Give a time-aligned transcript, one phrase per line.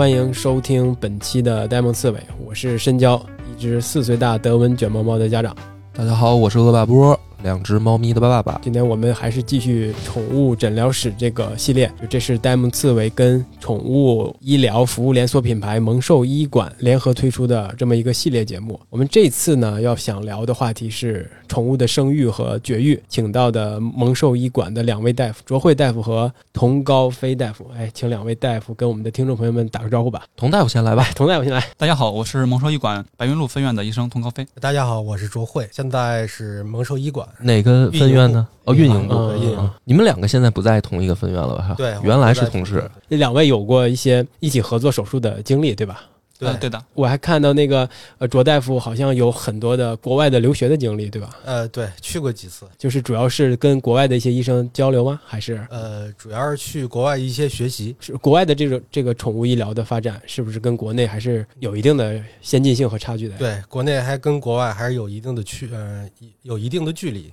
[0.00, 5.54] 欢迎收听本期的呆萌刺猬，我是深交，一只四岁大德文卷毛猫的家长。
[5.92, 8.60] 大家好，我是恶霸波，两只猫咪的爸爸。
[8.62, 18.78] 今天我们还是继续宠物诊疗室这个系列，就这是呆萌刺猬跟宠物医疗服务连锁品牌萌兽医馆联合推出的这么一个系列节目。
[18.88, 30.24] 我们这次呢要想聊的话题是宠物的生育和绝育，请到的萌兽医馆的两位大夫卓慧大夫和童高飞大夫，哎，请两位大夫跟我们的听众朋友们打个招呼吧。
[30.36, 31.64] 童大夫先来吧，童大夫先来。
[31.76, 34.46] 大家好，我是萌兽医馆白云路分院的医生童高飞。
[34.60, 37.26] 大家好，我是卓慧，现在是萌兽医馆。
[37.40, 38.46] 哪个分院呢？
[38.64, 39.14] 哦，运营部。
[39.14, 41.62] 嗯运营你们两个现在不在同一个分院了吧？
[41.68, 42.88] 哈，对，原来是同事。
[43.08, 46.02] 那两位有过一些一起合作手术的经历，对吧？
[46.40, 51.36] 对呃对的，我还看到那个呃卓大夫好像有很多的国外的留学的经历，对吧？
[51.44, 52.66] 呃，对，去过几次。
[52.78, 55.20] 就是主要是跟国外的一些医生交流吗？
[55.24, 57.94] 还是呃，主要是去国外一些学习。
[58.00, 66.08] 是国外的这种这个宠物医疗的发展，是不是跟国内还是有一定的先进性和差距的？，对，国内还跟国外还是有一定的区，呃，
[66.42, 67.30] 有一定的距离。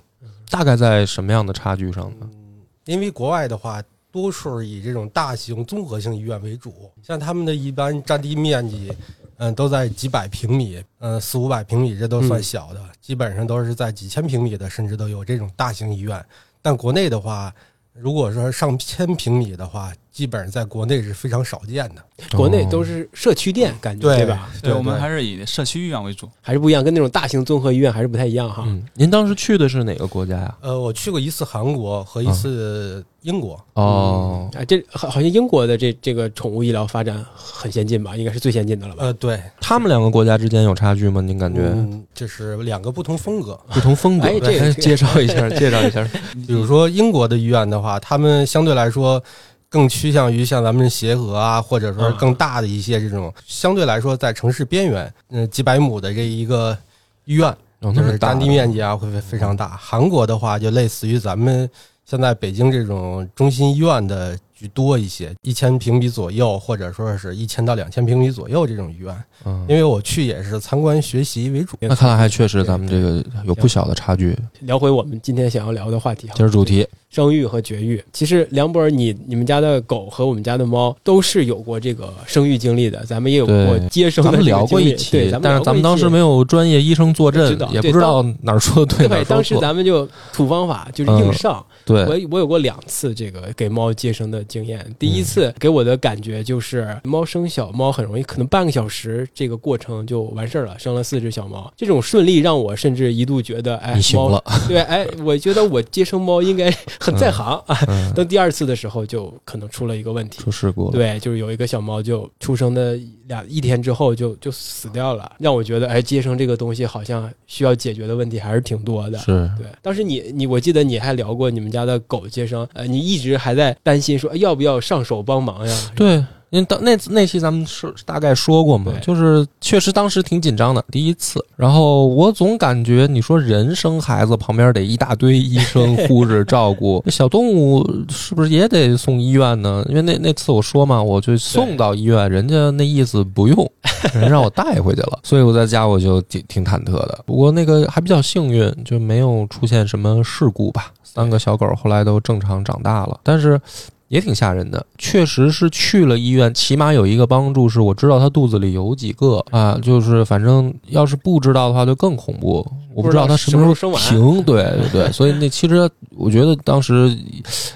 [0.50, 2.28] 大概在什么样的差距上呢？
[2.32, 3.82] 嗯，因为国外的话，
[4.20, 8.92] 都是以这种大型综合性医院为主，像他们的一般占地面积，
[9.36, 16.22] 嗯、都在几百平米，嗯、四五百平米，这都算小的，基本上都是在几千平米的，甚至都有这种大型医院。
[16.60, 17.54] 但国内的话，
[17.92, 22.02] 如果说上千平米的话，基本上在国内是非常少见的。
[22.36, 24.50] 国内哦都是社区店，感觉对吧？
[24.60, 26.28] 对我们还是以社区医院为主。
[26.40, 28.64] 还是不一样，跟那种大型综合医院还是不太一样哈。
[28.66, 30.52] 嗯，您当时去的是哪个国家呀？
[30.60, 33.64] 呃，我去过一次韩国和一次英国。
[33.74, 38.16] 哦，啊，这好好像英国的这这个宠物医疗发展很先进吧？
[38.16, 39.04] 应该是最先进的了吧？
[39.04, 41.20] 呃，对，他们两个国家之间有差距吗？
[41.20, 43.56] 您感觉嗯，这是两个不同风格。
[43.72, 44.26] 不同风格？
[44.26, 46.02] 哎这个 介绍一下，介绍一下。
[46.48, 49.22] 比如说英国的医院的话，他们相对来说
[49.70, 56.76] 更趋向于像咱们协和啊，或者说更大的一些这种，相对来说在城市边缘，嗯、几百亩的这一个
[57.24, 59.68] 医院，哦，就是占地面积啊会非非常大。
[59.76, 61.68] 韩国的话，就类似于咱们
[62.04, 69.14] 现在北京这种中心医院的居多一些，一千平米左右，或者说是一千到两千平米左右这种医院。
[69.44, 71.76] 嗯因为我去也是参观学习为主。
[71.80, 74.36] 那看来还确实咱们这个有不小的差距。
[74.60, 78.02] 聊回我们今天想要聊的话题哈，今儿主题生育和绝育。
[78.12, 86.38] 其实梁博尔，你你们家的狗和我们家的猫都是有过这个生育经历的，咱们也有过接生的聊过一期对，咱们但是咱们当时没有。
[86.48, 89.58] 专业医生坐镇也不知道哪儿说的对，哪对，当时。
[89.58, 91.62] 咱们就 土方法，就是硬上。
[91.84, 94.84] 对，我我有过两次这个给猫接生的经验。
[94.98, 101.70] 第一次给我的感觉就是，猫生小猫很容易，可能半个小时这个过程就完事儿了，生了四只小猫。
[101.76, 104.42] 这种顺利让我甚至一度觉得，哎，猫你行了。
[104.68, 107.78] 对，哎，我觉得我接生猫应该很在行啊。
[107.86, 110.42] 嗯， 等第二次的时候，就可能出了一个问题。
[110.42, 110.92] 出事故了。
[110.92, 119.18] 对，就是有一个小猫就出生的两一天之后就就死掉了，让我觉得，哎，接生这个东西好像需要解决的问题还是挺多的。
[119.18, 125.90] 是对，当时你你我记得你还聊过你们家的狗接生，呃，你一直还在担心说哎要不要上手帮忙呀？
[125.94, 131.44] 对，因为当那那期咱们是大概说过嘛，就是确实当时挺紧张的，第一次。
[131.56, 139.84] 然后我总感觉你说人生孩子旁边得一大堆医生 护士照顾，小动物是不是也得送医院呢？
[139.88, 143.70] 因为那那次我说嘛，我就送到医院，人家那意思不用，
[144.14, 147.18] 人让我带回去了，所以我在家我就挺挺忐忑的。
[147.26, 150.92] 不过那个还比较幸运，就没有出现什么事故吧。
[151.02, 153.60] 三个小狗后来都正常长大了，但是
[154.08, 154.84] 也挺吓人的。
[154.98, 162.66] 确实是去了医院，起码有一个帮助是我知道他肚子里有几个啊，就是反正要是不知道的话就更恐怖。
[162.98, 167.16] 我不知道它什么时候停，对对对， 所以那其实我觉得当时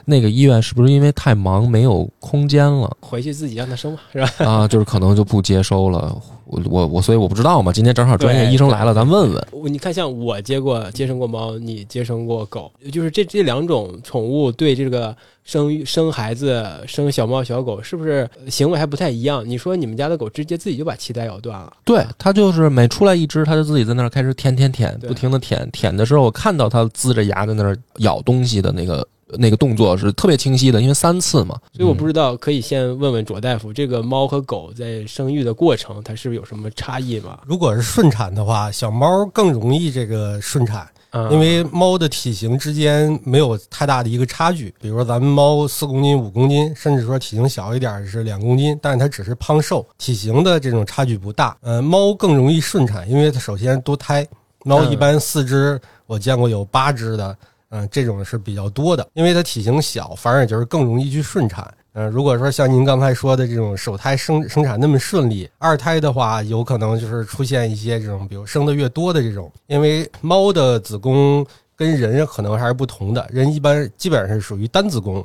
[0.04, 4.28] 那个医院是不是因为太忙没有空间了回去自己让它生吧，是吧？
[4.44, 4.66] 啊？
[4.66, 6.20] 就是可能就不接收了。
[6.46, 7.72] 我我我，所以我不知道嘛。
[7.72, 9.72] 今天正好专业医生来了，咱问问。
[9.72, 19.42] 你看，像我接过接生过猫，你接生过狗，就是这这两种宠物对这个生育生孩子、生小猫小狗，是不是行为还不太一样？
[19.48, 25.68] 你说你们家的狗直接自己就把脐带咬断了，对，它就是每出来一只，它就自己在那儿开始舔舔舔，对不停的舔。
[25.70, 29.06] 舔的时候，我看到它呲着牙在那儿咬东西的那个
[29.38, 31.58] 那个动作是特别清晰的，因为三次嘛。
[31.76, 37.38] 所以我不知道，可以先问问卓大夫，这个猫和狗在生育的过程，它是不是有什么差异吗？
[37.44, 44.74] 如果是顺产的话，小猫更容易这个顺产，嗯因为猫的体型之间没有太大的一个差距。
[44.80, 51.56] 比如说咱们猫四公斤、五公斤，甚至说体型小一点是两公斤，但是它只是胖瘦，体型的这种差距不大。
[51.60, 54.26] 呃，猫更容易顺产，因为它首先多胎，
[54.64, 57.36] 猫一般四只，我见过有八只的。
[57.74, 61.72] 嗯，这种是比较多的，因为它体型小，反而就是更容易去顺产。
[61.94, 75.24] 嗯、如果说像您刚才说的这种首胎生生产那么顺利，二胎的话有可能就是出现一些这种，比如生的越多的这种，因为猫的子宫跟人可能还是不同的，人一般基本上是属于单子宫，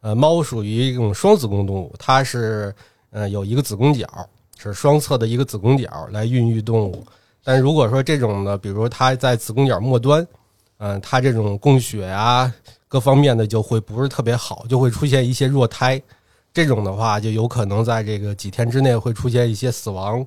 [0.00, 2.72] 呃，猫属于这种双子宫动物，它是
[3.10, 4.06] 呃有一个子宫角，
[4.56, 7.04] 是双侧的一个子宫角来孕育动物。
[7.48, 10.26] 但如果说这种的，比如它在子宫角末端，
[10.80, 12.52] 嗯、它这种供血啊
[12.86, 15.98] 各方面的就会不是特别好，就会出现一些弱胎。
[16.52, 20.22] 这种的话，就有可能在这个几天之内会出现一些死亡，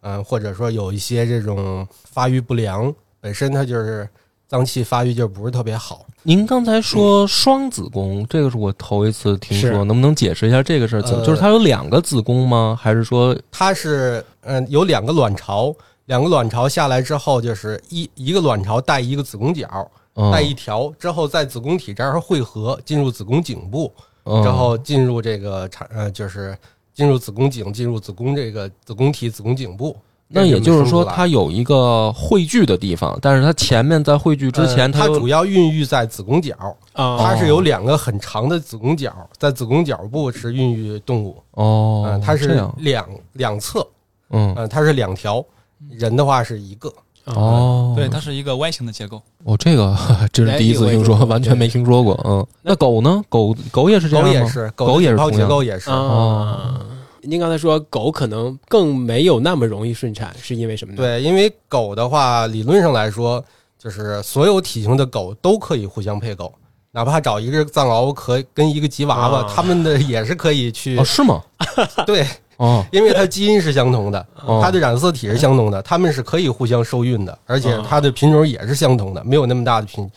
[0.00, 2.90] 嗯、或者说有一些这种发育不良，
[3.20, 4.08] 本身它就是
[4.48, 6.06] 脏器发育就不是特别好。
[6.22, 11.02] 您刚才说双子宫，这个是我头一次听说，能不能解释一下这个事儿？
[11.02, 12.78] 呃就是它有两个子宫吗？
[12.80, 15.74] 还是说，它是嗯有两个卵巢，
[16.06, 19.68] 两个卵巢下来之后，就是一一个卵巢带一个子宫角，
[20.14, 20.30] 嗯。
[20.32, 23.92] 带一条之后在子宫体这儿汇合，进入子宫颈部，
[24.24, 24.42] 嗯。
[24.42, 26.56] 之后进入这个产呃就是
[26.94, 29.96] 进入子宫颈，进入子宫这个子宫体子宫颈部。
[30.34, 36.56] 那也就是说，它有一个汇聚的地方，但是它前面在汇聚之前，呃它有主要孕育在子宫角，
[36.94, 43.86] 啊，它是有两个很长的子宫角，在子宫角部是孕育动物，哦嗯，，它是，两两侧，
[44.30, 45.44] 嗯，嗯，它是两条，
[45.90, 46.92] 人的话是一个。
[47.24, 49.22] 哦，对，它是一个 Y 型的结构。
[49.44, 49.96] 哦，这个
[50.32, 52.20] 这是第一次听说，完全没听说过。
[52.24, 53.22] 嗯，那狗呢？
[53.28, 54.32] 狗狗也是这样吗？
[54.32, 55.90] 狗也是，狗也是的体泡结同构也是。
[55.90, 56.80] 啊。
[57.24, 63.44] 您刚才说狗可能更没有那么容易顺产，是因为什么呢？，对，因为狗的话，理论上来说，
[63.78, 66.52] 就是所有体型的狗都可以互相配狗，
[66.90, 71.40] 哪怕找一个藏獒可跟一个吉娃娃，啊它们的也是可以去哦，是吗？
[72.04, 72.26] 对，
[72.62, 80.08] 哦，因为它基因是相同的，哦它的染色体是相同的，它们是可以互相受孕的，而且它的品种也是相同的，没有那么大的品，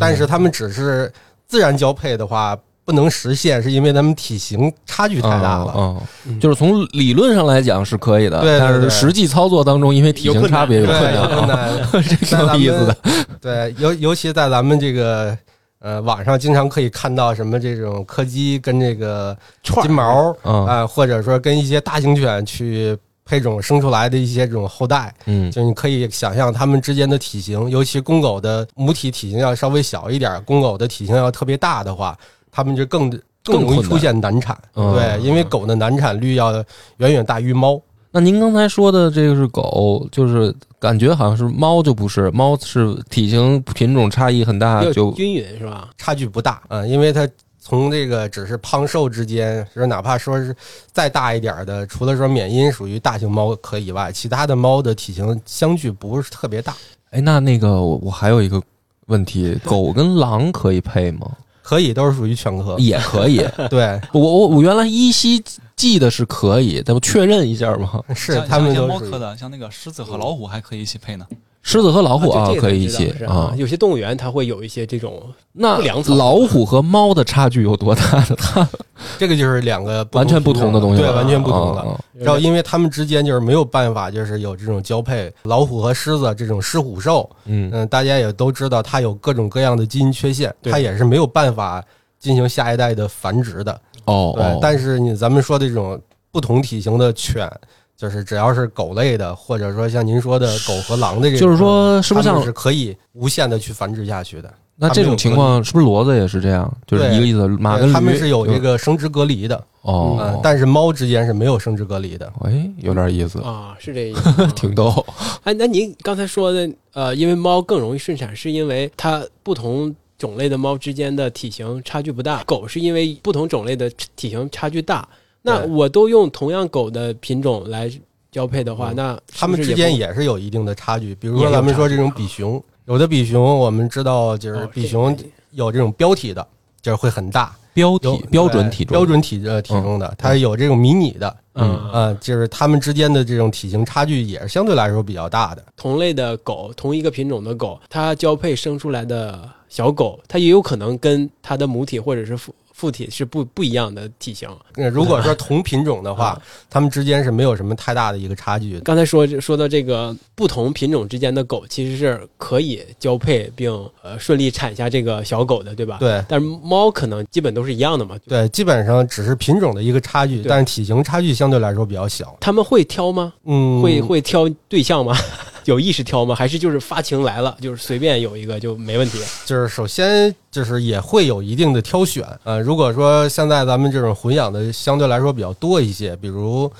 [0.00, 1.12] 但是它们只是
[1.46, 5.72] 自然交配的话不能实现，是因为它们体型差距太大了。
[5.76, 11.70] 嗯，嗯就是从理论上来讲是可以的，对对但是实际操作当中，因为体型差别有有困难。
[11.92, 12.96] 这挺有意思的。
[13.40, 15.36] 对，尤尤其在咱们这个
[15.84, 25.50] 呃网上，经常可以看到什么这种柯基跟这个金毛啊、嗯或者说跟一些大型犬去配种生出来的一些这种后代，嗯。
[25.50, 32.16] 就你可以想象它们之间的体型，尤其公狗的母体体型要稍微小一点，公狗的体型要特别大的话，
[32.50, 33.10] 它们就更
[33.44, 34.58] 更容易出现难产。
[34.76, 34.94] 嗯。
[34.94, 36.50] 对，因为狗的难产率要
[36.96, 37.78] 远远大于猫。
[38.14, 45.90] 那您刚才说的这个是狗，就是感觉好像是猫就不是，猫是体型品种差异很大，就均匀是吧？
[45.98, 47.28] 差距不大啊、嗯因为它
[47.58, 50.54] 从这个只是胖瘦之间，就是哪怕说是
[50.92, 56.72] 再大一点儿的，除了说缅因属于大型猫科以外，其他的猫的体型相距不是特别大，
[57.10, 58.62] 哎，那那个我我还有一个
[59.06, 61.28] 问题，狗跟狼可以配吗？
[61.62, 62.76] 可以都是属于犬科。
[62.78, 63.44] 也可以。
[63.70, 65.42] 对，我我我原来依稀
[65.76, 68.02] 记得是可以，咱们确认一下嘛。
[68.14, 71.26] 是像像一些它们都猫科的，像那个狮子和老虎还可以一起配呢。
[71.66, 73.54] 狮子和老虎啊，可以一起啊。
[73.56, 75.22] 有些动物园它会有一些这种
[75.52, 78.36] 那不良老虎和猫的差距有多大呢？
[78.36, 78.68] 它
[79.18, 81.82] 这个就是两个完全不同的东西，对，完全不同的。
[82.12, 85.32] 然后，因为它们之间就是没有办法，就是有这种交配。
[85.44, 91.82] 老虎和狮子这种狮虎兽，嗯嗯，大家也都知道，它有各种各样的基因缺陷，对它也是没有办法
[92.20, 93.80] 进行下一代的繁殖的。
[94.06, 97.50] 对哦哦，，但是你咱们说的这种不同体型的犬，
[97.96, 104.52] 就是只要是狗类的，或者说像您说的狗和狼的这种，就是说是不是像它们是可以无限的去繁殖下去的？
[104.76, 106.68] 那这种情况是不是骡子也是这样？
[106.84, 112.32] 就是一个意思，马跟驴它们是有这个生殖隔离的，哦嗯，，但是猫之间是没有生殖隔离的。
[112.40, 114.46] 哎，有点意思，啊，是这意思。
[114.56, 115.06] 挺逗。
[115.44, 125.08] 哎，那您刚才说的，呃，因为猫更容易顺产，是因为它不同种类的猫之间的体型差距不大；狗是因为不同种类的体型差距大。
[125.42, 127.90] 那我都用同样狗的品种来
[128.32, 131.14] 交配的话，嗯那它们之间也是有一定的差距。
[131.16, 135.16] 比如说咱们说这种比熊，有的比熊我们知道就是比熊
[135.50, 136.46] 有这种标体的，
[136.80, 141.90] 就是会很大，标有体标准体重，标准体呃体重的，它有这种迷你的，嗯。
[141.92, 145.62] 呃，就是它们之间的这种体型差距也是相对来说比较大的。
[145.76, 154.48] 同类的狗，同一个品种的狗，它交配生出来的小狗，它也有可能跟它的母体或者是父父体是不不一样的体型。
[154.74, 158.80] 那如果说同品种的话 啊，它们之间是没有什么太大的一个差距。
[158.80, 163.70] 刚才说说到这个不同品种之间的狗，其实是可以交配并
[164.02, 165.98] 呃顺利产下这个小狗的，对吧？。
[166.00, 168.16] 对但是猫可能基本都是一样的嘛。
[168.26, 172.36] 对，基本上只是品种的一个差距，但是体型差距相对来说比较小。
[172.40, 173.32] 他们会挑吗？
[173.44, 175.16] 嗯，会会挑对象吗？
[175.66, 176.34] 有意识挑吗？
[176.34, 179.18] 还是就是发情来了，就是随便有一个就没问题？
[179.46, 186.70] 就是首先就是也会有一定的挑选，呃，如果说现在咱们这种混养的相对来说比较多一些，比如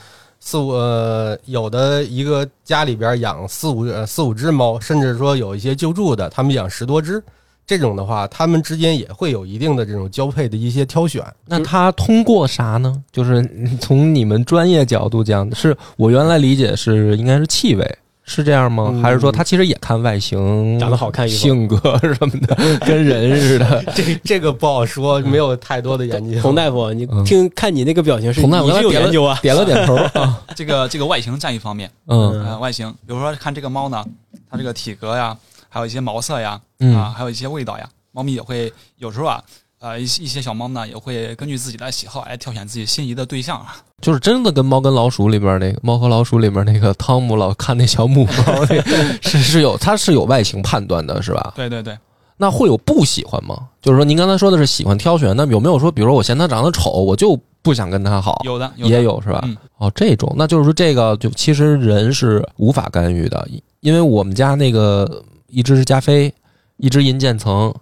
[0.41, 7.23] 四五呃有的一个家里边养四五呃四五只猫，甚至说有一些救助的，他们养十多只，
[7.67, 11.25] 这种的话，他们之间也会有一定的这种交配的一些挑选。
[11.47, 13.03] 那他通过啥呢？
[13.11, 13.43] 就是
[13.81, 18.89] 从你们专业角度讲，是我原来理解是应该是气味，是这样吗？
[18.91, 23.85] 嗯还是说他其实也看外形、长得好看性格什么的， 跟人似的？
[23.95, 26.39] 这这个不好说，没有太多的研究。
[26.43, 29.39] 佟大夫，你嗯听看你那个表情是佟大夫你是有点了研究啊？
[29.43, 34.05] 点了点头 啊，这个这个外形占一方面，嗯呃，外形，比如说看这个猫呢，
[34.51, 35.37] 它这个体格呀，
[35.69, 39.43] 还有一些毛色呀，嗯啊，还有一些味道呀，猫咪也会有时候啊，
[39.85, 43.77] 呃，一些一些小猫呢也会根据自己的喜好来挑选自己心仪的对象啊。
[44.01, 51.53] 就是真的跟《猫跟老鼠》里边那个《猫和老鼠》里边那个汤姆老看那小母猫， 那是是有它是有外形判断的，是吧？
[51.55, 51.95] 对对对，
[52.39, 53.69] 那会有不喜欢吗？
[53.83, 58.41] 就是说您刚才说的是喜欢挑选，那有没有说，比如说我嫌它长得丑，我就不想跟它好？
[58.43, 59.41] 有的有的也有是吧？
[59.45, 63.47] 嗯哦，这种，那就是说这个就其实人是无法干预的，
[63.81, 66.33] 因为我们家那个一只是加菲，
[66.79, 67.75] 一只银渐层，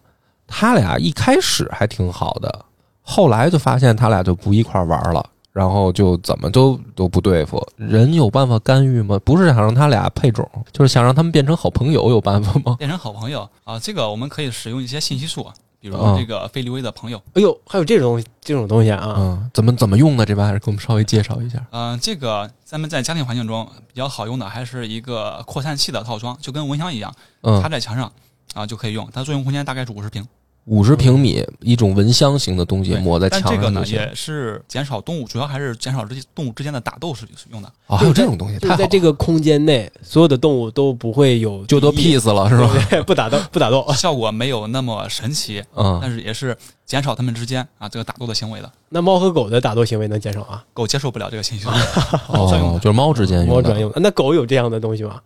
[0.54, 2.64] 他俩一开始还挺好的，
[3.00, 5.24] 后来就发现他俩就不一块玩了。
[5.52, 9.20] 然后就怎么都都不对付，人有办法干预吗？
[9.22, 12.74] 不是想让他俩配种，就是想让他们变成好朋友，有办法吗？
[12.78, 15.46] 变成好朋友啊，这个我们可以使用一些信息素，
[15.78, 19.14] 比如啊这个菲利威的朋友，哎呦，还有这种这种东西啊！
[19.18, 21.62] 嗯，怎么怎么用的这玩意儿，给我们稍微介绍一下。
[21.70, 28.10] 嗯、这个咱们在家庭环境中比较好用的还是一个扩散器的套装，就跟蚊香一样，嗯插，在墙上
[28.54, 30.26] 啊就可以用，它作用空间大概是五十平。
[30.66, 33.70] 五十平米一种蚊香型的东西抹在墙但这个。
[33.70, 37.68] 呢也是减少动物，主要还是减少这些动物之间的打斗是是用的。
[37.88, 42.70] 哦，还有这种东西，就是太好了在这个空间内，所有的动物都不会有就都 peace 了是吧？
[42.90, 43.84] 对不打斗， 不打斗。
[43.94, 48.70] 效果没有那么神奇，嗯，但是也是减少它们之间啊这个打斗的行为的。
[48.88, 50.62] 那猫和狗的打斗行为能减少啊？
[50.72, 51.70] 狗接受不了这个信息 素，
[52.28, 54.00] 哦，就是猫之间用的猫专用的。
[54.00, 55.20] 那狗有这样的东西吗？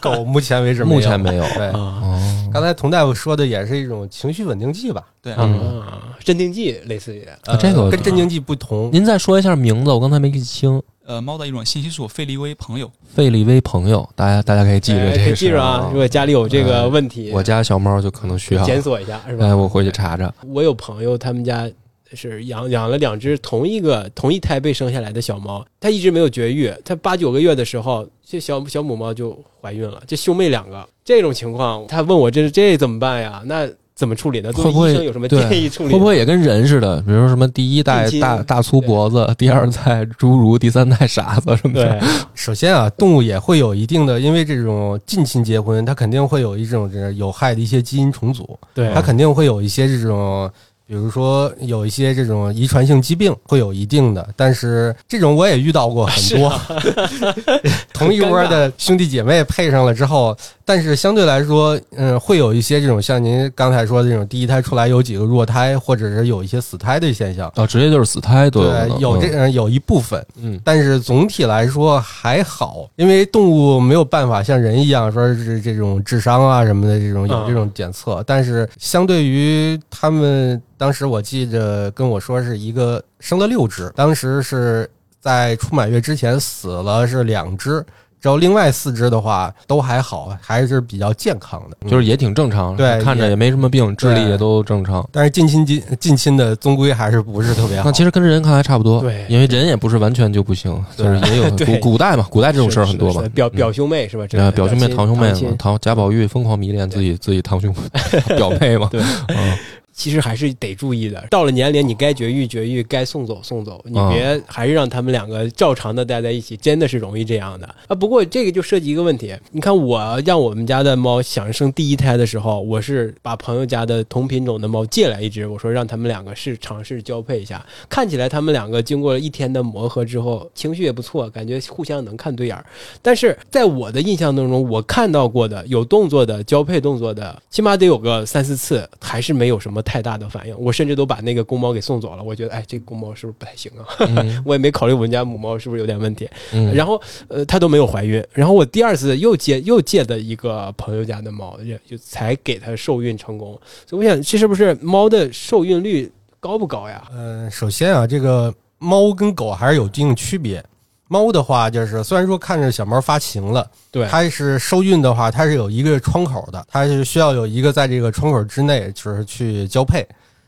[0.00, 1.44] 狗目前为止目前没有。
[1.54, 2.09] 对，啊哦，
[2.52, 5.06] 刚才佟大夫说的也是一种情绪稳定剂吧？
[5.22, 8.90] 对，嗯啊，镇定剂类似于呃这个跟镇定剂不同。
[8.92, 10.82] 您再说一下名字，我刚才没记清。
[11.06, 15.88] 呃，猫的一种信息素费利威朋友，费利威朋友，大家大家可以记着哎可以这个记住啊！
[15.90, 19.46] 如果家里有这个问题，我家小猫就可能需要，检索一下是吧？
[19.46, 20.32] 哎，我回去查查。
[20.46, 21.68] 我有朋友，他们家
[22.14, 26.72] 是养养了两只同一个同一胎被生下来的小猫，它一直没有绝育。
[26.84, 30.86] 它八九个月的时候，这小小母猫就怀孕了，这兄妹两个。
[31.04, 33.42] 这种情况，他问我这这怎么办呀？
[33.46, 34.52] 那怎么处理呢？
[34.52, 35.92] 作为会不会医生有什么建议处理？
[35.92, 37.02] 会不会也跟人似的？
[37.02, 42.00] 比如说什么第一代大大粗脖子，第二代侏儒，第三代傻子什么的。
[42.34, 50.50] 首先啊，动物也会有一定的，因为这种近亲结婚，它肯定会有一种这有害的一些基因重组，对它肯定会有一些这种。
[50.90, 56.52] 比如说有一些这种遗传性疾病会有一定的，但是这种我也遇到过很多，
[57.94, 67.48] 同一窝的兄弟姐妹配上了之后，但是相对来说，嗯，会有一些这种像您刚才说的这种第一胎出来有几个弱胎，或者是有一些死胎的现象。
[67.54, 68.68] 哦，直接就是死胎都有。
[68.68, 84.88] 对，有这嗯有一部分，嗯，但是总体来说还好，因为动物没有办法像人一样说是这种智商啊什么的这种有嗯这种检测，但是相对于他们当时我记着跟我说是一个生了六只，当时是
[85.20, 87.84] 在出满月之前死了是两只，
[88.18, 95.06] 只有另外四只的话都还好，还是比较健康的，就是也挺正常，对看着也没什么病，智力也都正常。
[95.12, 97.92] 但是近亲近近亲的终归还是不是特别好那。
[97.92, 103.22] 其实跟人看来差不多，对因为人也不是完全就不行，就是也有对古古代嘛，古代这种事儿很多嘛。
[103.34, 104.26] 表嗯表兄妹是吧？
[104.26, 107.70] 这个对表兄妹、堂兄妹嘛，堂贾宝玉疯狂迷恋自己自己堂兄
[108.34, 108.88] 表妹嘛。
[108.90, 109.58] 对嗯，
[110.00, 111.22] 其实还是得注意的。
[111.30, 117.94] 到了年龄，你该绝育绝育，该送走送走，你嗯别还是让他们两个照常的待在一起，真的是容易这样的啊。
[117.94, 132.64] 不过这个就涉及一个问题，你看我让我们家的猫想生第一胎的时候，我是把朋友家的同品种的猫借来一只，我说让他们两个试尝试交配一下，看起来他们两个经过了一天的磨合之后，情绪也不错，感觉互相能看对眼儿。
[133.02, 140.56] 但是在我的印象当中，我看到过的有动作的交配动作的，起码得有个三四次，还是没有什么太大的反应。
[140.56, 142.22] 我甚至都把那个公猫给送走了。
[142.22, 143.82] 我觉得，哎，这个公猫是不是不太行啊？
[144.06, 146.28] 嗯 我也没考虑我们家母猫是不是有点问题。
[146.52, 148.24] 嗯，然后，呃，它都没有怀孕。
[148.32, 153.58] 然后我第二次又借又借的一个朋友家的猫，也就才给它受孕成功。
[153.84, 157.02] 所以我想，这是不是猫的受孕率高不高呀？
[157.12, 160.64] 嗯，首先啊，这个猫跟狗还是有一定区别。
[161.12, 170.06] 猫的话，就是虽然说看着小猫发情了，对，它是受孕的话，它是有一个窗口的，它是需要有一个在这个窗口之内，就是去交配。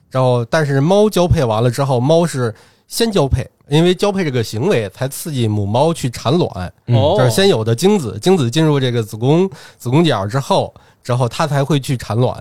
[0.09, 2.55] 然后，但是猫交配完了之后，猫是
[2.87, 12.33] 先交配，因为交配这个行为才刺激母猫去产卵，就是先有的精子，精子进入这个子宫子宫角之后，之后它才会去产卵。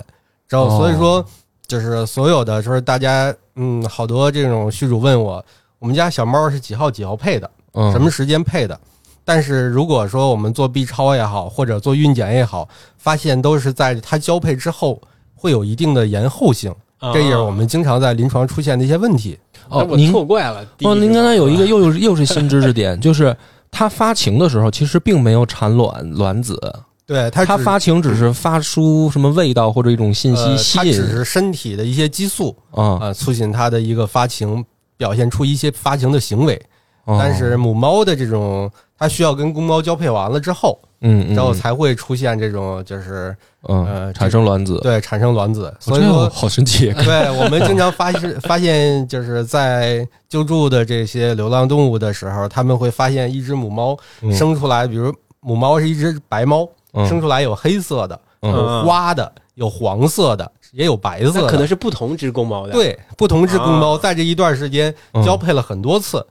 [0.47, 1.25] 然后，哦所以说
[1.65, 5.43] 就是所有的就是大家嗯，好多这种续主问我，
[5.79, 7.49] 我们家小猫是几号几号配的？
[7.73, 8.79] 嗯什么时间配的。
[9.23, 14.99] 但是如果说我们做 B 超也好，或者做孕检也好，发现都是在它交配之后
[15.35, 19.37] 会有一定的延后性，啊这也是我们经常在临床出现的一些问题。
[19.69, 20.65] 哦，我您错怪了。
[20.81, 23.35] 哦，您刚才有一个又又又是新知识点，就是
[23.69, 26.59] 它发情的时候其实并没有产卵卵子，
[27.05, 34.65] 对它它发情只是发出什么味道或者一种信息呃吸引它只是身体的一些激素啊，啊、促进它的一个发情，
[34.97, 36.59] 表现出一些发情的行为。
[37.05, 37.17] 哦。
[37.19, 43.35] 但是母猫的这种，它需要跟公猫交配完了之后，嗯，嗯然后才会出现这种就是
[43.67, 45.65] 嗯呃产生卵子，对产生卵子。
[45.67, 54.31] 哦所以说好神奇， 对我们经常发现 发现，就是在救助的这些流浪动物的时候，他们会发现一只母猫嗯。
[54.33, 57.07] 生出来，比如母猫是一只白猫，嗯。
[57.07, 58.51] 生出来有黑色的，嗯。
[58.51, 63.99] 有花的，有黄色的，也有白色的，可能是不同只公猫的。，对不同只公猫啊。
[64.01, 65.23] 在这一段时间嗯。
[65.23, 66.23] 交配了很多次，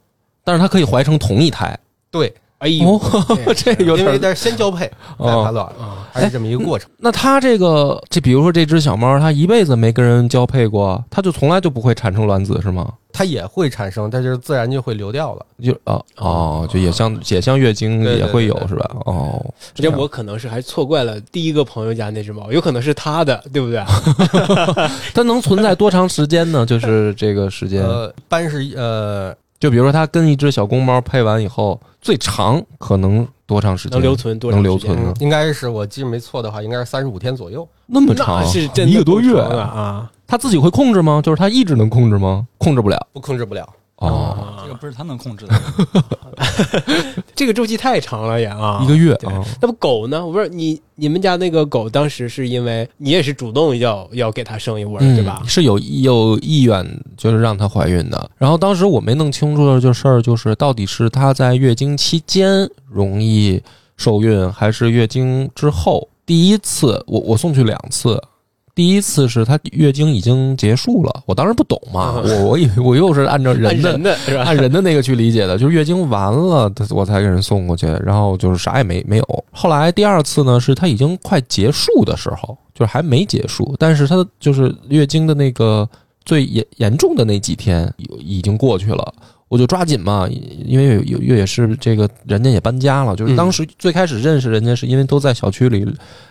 [0.45, 1.79] 但是它可以怀成同一胎，
[2.11, 4.21] 对，哎呦，哦， 这有因为点。
[4.23, 4.87] 它是先交配
[5.19, 6.91] 再哦排卵，啊，还是这么一个过程。
[6.99, 12.93] 那它这个，这比如说这只小猫，它一辈子没跟人交配过，它就从来就不会产生卵子是吗？
[13.13, 15.45] 它也会产生，但就是自然就会流掉了。
[15.63, 18.91] 就哦哦，就也像也像月经也会有对对是吧？
[19.05, 19.45] 哦，
[19.75, 23.83] 这我可能是还错怪了第一个朋友家那只猫，有可能是他的，对不对？
[25.13, 26.65] 它能存在多长时间呢？
[26.65, 33.93] 就是这个时间，呃，一般是呃就比如说它跟一只小公猫配完以后，最长可能多长时间？
[33.93, 37.69] 能留存多能长时间留存应该是我记得没错的话，应该是三十五天左右。
[37.87, 40.11] 那么长，那是真的一个多月啊！
[40.27, 41.21] 它自己会控制吗？
[41.23, 42.47] 就是它一直能控制吗？
[42.57, 43.07] 控制不了。
[43.13, 43.69] 不控制不了。
[44.01, 45.55] 哦，啊这个不是他能控制的。
[47.35, 49.19] 这个周期太长了也啊，一个月
[49.61, 50.25] 那不狗呢？
[50.25, 55.43] 我不是你你们家那个狗，当时是因为你也是主动要要给它生一窝，嗯对吧？
[55.47, 56.85] 是有有意愿，
[57.17, 58.31] 就是让它怀孕的。
[58.37, 63.63] 然后当时我没弄清楚的这事儿，就是到底是它在月经期间容易
[63.97, 66.09] 受孕，还是月经之后？
[66.27, 68.23] 第一次我我送去两次，
[68.81, 74.43] 第一次是她月经已经结束了，我当时不懂嘛，嗯我我以为我又是按照人的是吧？
[74.43, 79.45] 按人的那个去理解的，就是月经完了，我才给人送过去，然后就是啥也没没有。
[79.53, 85.87] 后来第二次呢，是她已经快结束的时候，就是还没结束，但是她就是月经的那个
[86.25, 89.13] 最严严重的那几天已经过去了。
[89.51, 90.29] 我就抓紧嘛，
[90.65, 95.85] 因为有有也是这个人家也搬家了，就是当时最开始认识人家是因为都在小区里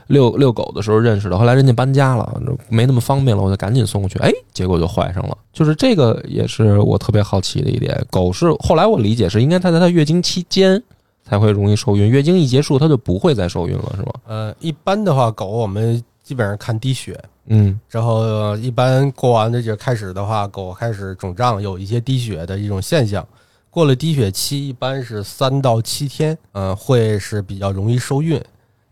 [0.08, 5.38] 遛遛狗的时候认识的，后来人家搬家了，没那么方便了，我就赶紧送过去，哎，结果就怀上了。
[5.52, 10.82] 就是这个也是我特别好奇的一点，狗是后来我理解是应该它在它月经期间
[11.26, 14.14] 才会容易受孕，月经一结束它就不会再受孕了，是吗？
[14.28, 23.28] 呃，一般的话，狗我们基本上看滴血，嗯然后呃一般过完这节开始的话，狗开始肿胀，有一些滴血的一种现象。
[23.72, 28.40] 过了滴血期，一般是三到七天，呃，会是比较容易受孕。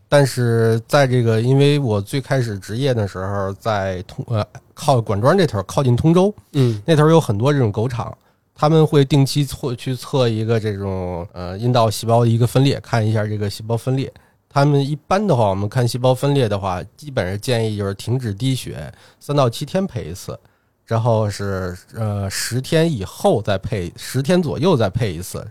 [0.08, 8.12] 但是在这个，因为我最开始职业的时候，在通呃靠管庄这头靠近通州嗯那头有很多这种狗场，
[8.52, 14.12] 他们会定期测去测一个这种呃阴道细胞的一个分裂，看一下这个细胞分裂。
[14.48, 20.38] 他们一般的话，我们看细胞分裂的话，基本上建议就是停止滴血，三到七天配一次，
[20.86, 25.46] 然后是呃十天以后再配，十天左右再配一次，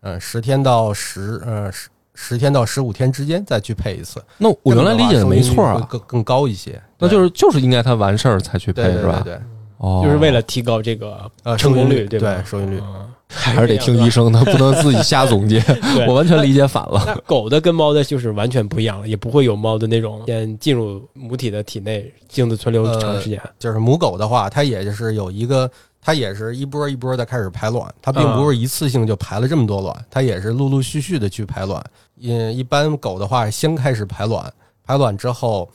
[0.00, 4.20] 呃十天到十呃十十天到十五天之间再去配一次。
[4.38, 6.82] 那我原来理解的没错啊，更更高一些。
[6.98, 9.20] 那就是就是应该他完事儿才去配对对是吧？
[9.22, 9.42] 对对，
[9.78, 12.42] 哦，就是为了提高这个呃，成功率，对吧？
[12.46, 12.80] 收孕率。
[12.82, 15.62] 嗯还是得听医生的，不能自己瞎总结。
[16.08, 17.02] 我完全理解反了。
[17.06, 23.38] 那狗的跟猫的就是完全不一样了，也不会有猫的那种先进入母体的体内，精子存留长时间。
[23.58, 31.84] 就是母狗的话，它也就是有一个，它也是一波一波的开始排卵，它并不是一次性就排了这么多卵，它也是陆陆续续的去排卵。
[32.22, 34.50] 嗯，一般狗的话，先开始排卵，
[34.86, 35.68] 排卵之后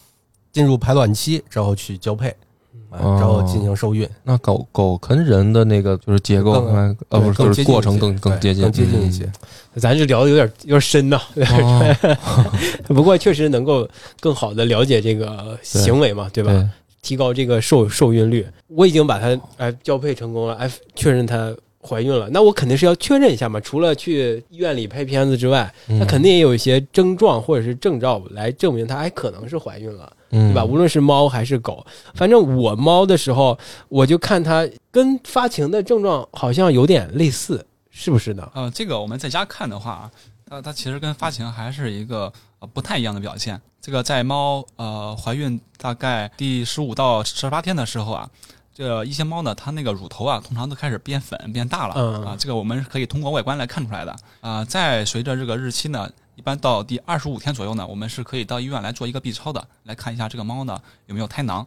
[0.52, 2.36] 进入排卵期之后去交配，
[2.94, 9.30] 啊哦之后进行受孕，那狗狗跟人的那个就是结构更，呃，对不是，就是更过程更更接近，更接近一些。
[9.76, 11.20] 咱这聊的有点有点深呐、
[12.88, 13.88] 不过确实能够
[14.20, 16.70] 更好的了解这个行为嘛，对吧？
[17.02, 18.46] 提高这个受受孕率。
[18.68, 23.60] 我已经把它哎交配成功了，哎确认它怀孕了，那我肯定是要确认一下嘛。
[23.60, 30.66] 除了去医院里拍片子之外，嗯那肯定也有一些症状或者是征兆来证明它哎可能是怀孕了，定对吧？
[30.66, 33.58] 无论是猫还是狗，反正我猫的时候，
[33.90, 38.52] 我就看它跟发情的症状好像有点类似，是不是呢？
[38.54, 40.10] 呃，这个我们在家看的话，
[40.50, 43.60] 它它其实跟发情还是一个呃不太一样的表现。
[43.82, 48.30] 这个在猫呃怀孕大概第十五到十八天的时候啊，
[48.74, 54.64] 这一些猫呢，它那个乳头啊，通常都开始变粉变大了、嗯啊，这个我们可以通过外观来看出来的啊。
[54.64, 61.66] 再随着这个日期呢，一般到第二十五天左右呢，我们是可以到医院来做一个 B 超的，来看一下这个猫呢有没有胎囊。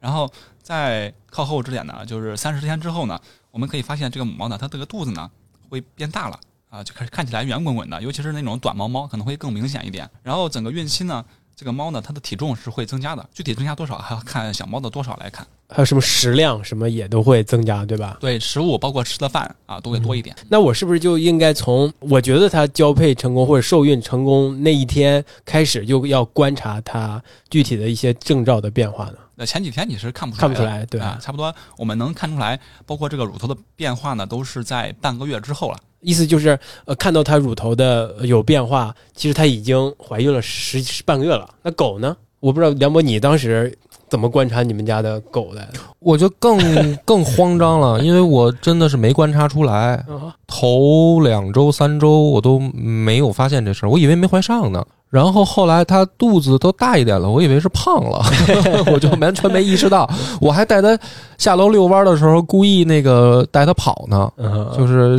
[0.00, 0.30] 然后
[0.62, 5.30] 在靠后之点呢，就是三十天之后呢，我们可以发现这个母猫呢，它这个肚子呢
[5.68, 6.38] 会变大了
[6.70, 10.08] 啊，就开始看起来圆滚滚的，尤其是那种短毛猫可能会更明显一点。
[10.22, 11.24] 然后整个孕期呢，
[11.58, 15.46] 这个猫呢，它的体重是会增加的，具体增加多少还要看小猫的多少来看。
[15.70, 18.18] 还有什么食量什么也都会增加，对吧？
[18.20, 20.36] 对，食物包括吃的饭啊，都会多一点。
[20.50, 29.14] 那我是不是就应该从我觉得它交配成功或者受孕成功那一天开始，就要观察它具体的一些征兆的变化呢？
[29.34, 35.78] 那前几天你是看不出来，看不出来，对啊，差不多我们能看出来，包括这个乳头的变化呢，都是在半个月之后了。
[36.06, 41.48] 意思就是，呃，看到它乳头的呃有变化，其实它已经怀孕了十十半个月了。
[41.64, 42.16] 那狗呢？
[42.38, 43.76] 我不知道梁博，你当时
[44.08, 45.66] 怎么观察你们家的狗的？
[45.98, 54.86] 我就更更慌张了，因为我真的是没观察出来， 啊，头两周三周我都没有发现这事儿，我以为没怀上呢。
[55.16, 58.22] 然后后来她肚子都大一点了，我以为是胖了，
[58.92, 60.06] 我就完全没意识到。
[60.42, 60.98] 我还带她
[61.38, 65.18] 下楼遛弯的时候，故意那个带她跑呢，嗯，就是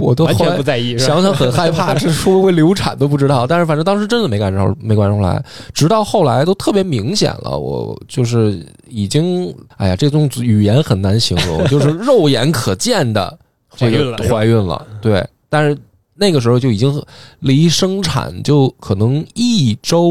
[0.00, 3.46] 我都完后来全不在意，想想很害怕，这说会流产都不知道。
[3.46, 7.58] 但是反正当时真的没感受，没观察出来，直到后来都特别明显了。
[7.58, 13.38] 我就是已经，哎呀，这种语言很难形容，就是肉眼可见的
[13.76, 14.86] 这个怀孕了怀孕了。
[15.02, 15.76] 对，但是
[16.14, 17.04] 那个时候就已经
[17.40, 20.10] 离生产就可能一周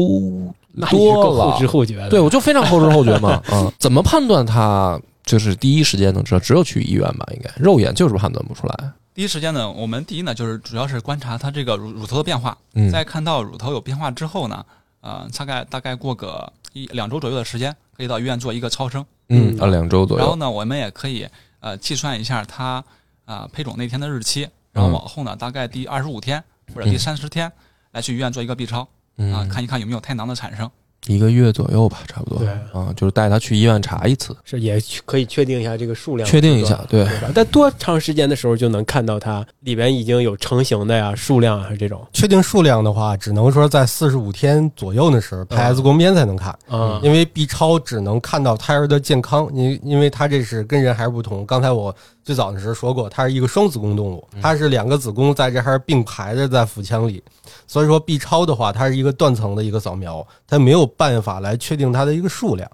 [0.90, 1.66] 多了后知。
[1.66, 2.08] 后觉。
[2.08, 3.42] 对，我就非常后知后觉嘛。
[3.52, 6.38] 嗯，怎么判断它就是第一时间能知道？
[6.38, 8.92] 只有去医院吧，应该肉眼就是判断不出来。
[9.14, 12.58] 第一时间呢，我们第一呢，就是主要是观察它这个乳乳头的变化。
[12.74, 14.64] 嗯，在看到乳头有变化之后呢，
[15.00, 19.04] 呃，大概大概过个一两周左右的时间，可以到医院做一个超声。
[19.28, 20.22] 嗯啊，两周左右。
[20.22, 21.26] 然后呢，我们也可以
[21.60, 22.84] 呃计算一下它
[23.24, 27.50] 啊、配种那天的日期，然后嗯往后呢，大概第二十五天或者第三十天
[27.92, 30.70] 来去医院做一个 B 超啊、嗯，看一看有没有胎囊的产生。
[31.06, 32.38] 一个月左右吧，差不多。
[32.38, 36.82] 对啊，就是带他去医院查一次，是也可以确定一下这个数量，确定一下。
[36.88, 37.06] 对？
[37.34, 46.98] 但多长时间的时候就能看到它里边已经有成型的呀、数量啊这种确定数量的话，只能说在四十五天左右的时候拍 X 光片才能看，啊？
[47.02, 51.44] 因为 B 超只能看到胎儿的健康，因因为它这是跟人还是不同。
[51.44, 57.22] 刚才我最早的时候说过，它是一个双子宫动物，它是两个子宫在这还是并排着在腹腔里，
[57.66, 62.68] 所以说 B 超的话，它是一个断层的一个扫描，它没有办法来确定它的一个数量。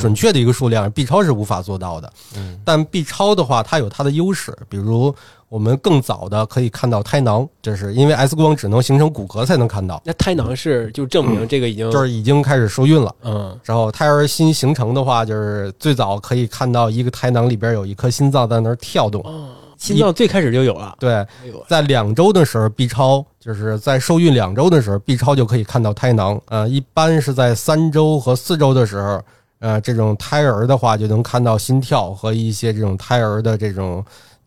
[0.00, 2.12] 准确的一个数量，B 超是无法做到的。
[2.36, 5.14] 嗯但 B 超的话，它有它的优势，比如
[5.48, 13.14] 我们更早的可以看到胎囊，就是因为 X 光只能形成骨骼才能看到，那胎囊是就证明这个已经就是已经开始受孕了。
[13.22, 19.22] 嗯然后胎儿新形成的话，就是最早可以看到一个胎囊里边有一颗心脏在那儿跳动。
[19.22, 20.96] 哦，心脏最开始就有了。
[20.98, 21.24] 对，
[21.68, 26.40] 在两周的时候，B 超就是在受孕两周的时候，B 超就可以看到胎囊。
[26.46, 29.22] 呃，一般是在三周和四周的时候，
[29.60, 34.04] 呃，这种胎儿的话就能看到心跳和一些这种胎儿的这种，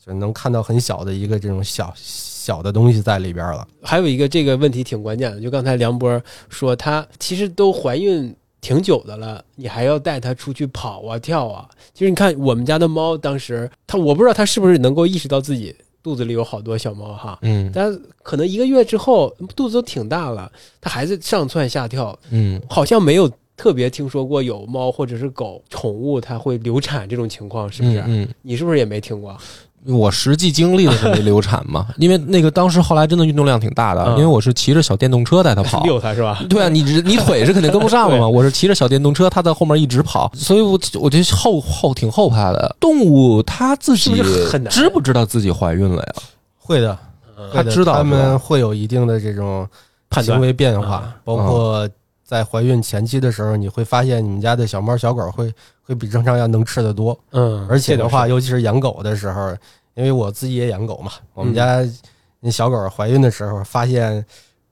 [0.10, 3.68] 就能看到很小的一个这种小小的东西在里边了。
[3.82, 11.70] 还有一个这个问题挺关键的，就刚才梁波说，他其实都怀孕挺久的了，你还要带他出去跑啊跳啊。
[11.94, 28.02] 其实你看我们家的猫，当时它我不知道它是不是能够意识到自己肚子里有好多小猫哈，嗯但可能一个月之后肚子都挺大了，它还是上蹿下跳，嗯，好像没有特别听说过有猫或者是狗宠物它会流产这种情况，是不是？
[28.08, 29.38] 嗯，你是不是也没听过？
[29.86, 35.84] 嗯我实际经历的是没流产嘛， 因为那个当时后来真的运动量挺大的，嗯因为我是骑着小电动车带它跑。
[35.88, 36.40] 遛它是吧？
[36.50, 38.28] 对啊，你你腿是肯定跟不上了嘛。
[38.28, 42.76] 我是骑着小电动车，它在后面一直跑，所以我我就后后挺后怕的。
[42.80, 46.14] 动物它自己是不是很难知不知道自己怀孕了呀？
[46.58, 46.98] 会的，
[47.38, 49.66] 嗯会的他知道他是吧们会有一定的这种
[50.10, 51.88] 判断行为变化啊，包括
[52.26, 55.52] 在怀孕前期的时候，你会发现你们家的小猫小狗会
[55.90, 59.50] 会比正常要能吃的多，嗯，而且的话，尤其是养狗的时候，
[59.96, 61.56] 因为我自己也养狗嘛，我们嗯。
[61.56, 61.92] 家
[62.40, 64.24] 那小狗怀孕的时候，发现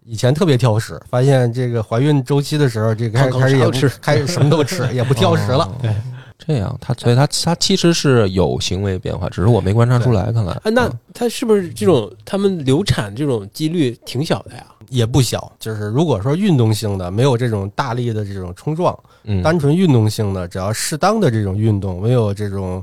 [0.05, 3.89] 以前特别挑食，发现这个怀孕周期的时候，这个开始也不吃。
[3.99, 5.63] 开始什么都吃，也不挑食了。
[5.63, 5.91] 哦对
[6.37, 10.31] 这样，他所以他他其实是有行为变化，只是我没观察出来。
[10.31, 14.65] 看来啊，那他是不是这种他们流产这种几率挺小的呀？
[14.89, 15.51] 也不小。
[15.59, 22.81] 就是如果说运动性的，没有这种大力的这种冲撞，嗯单纯运动性的，只要适当的这种运动，没有这种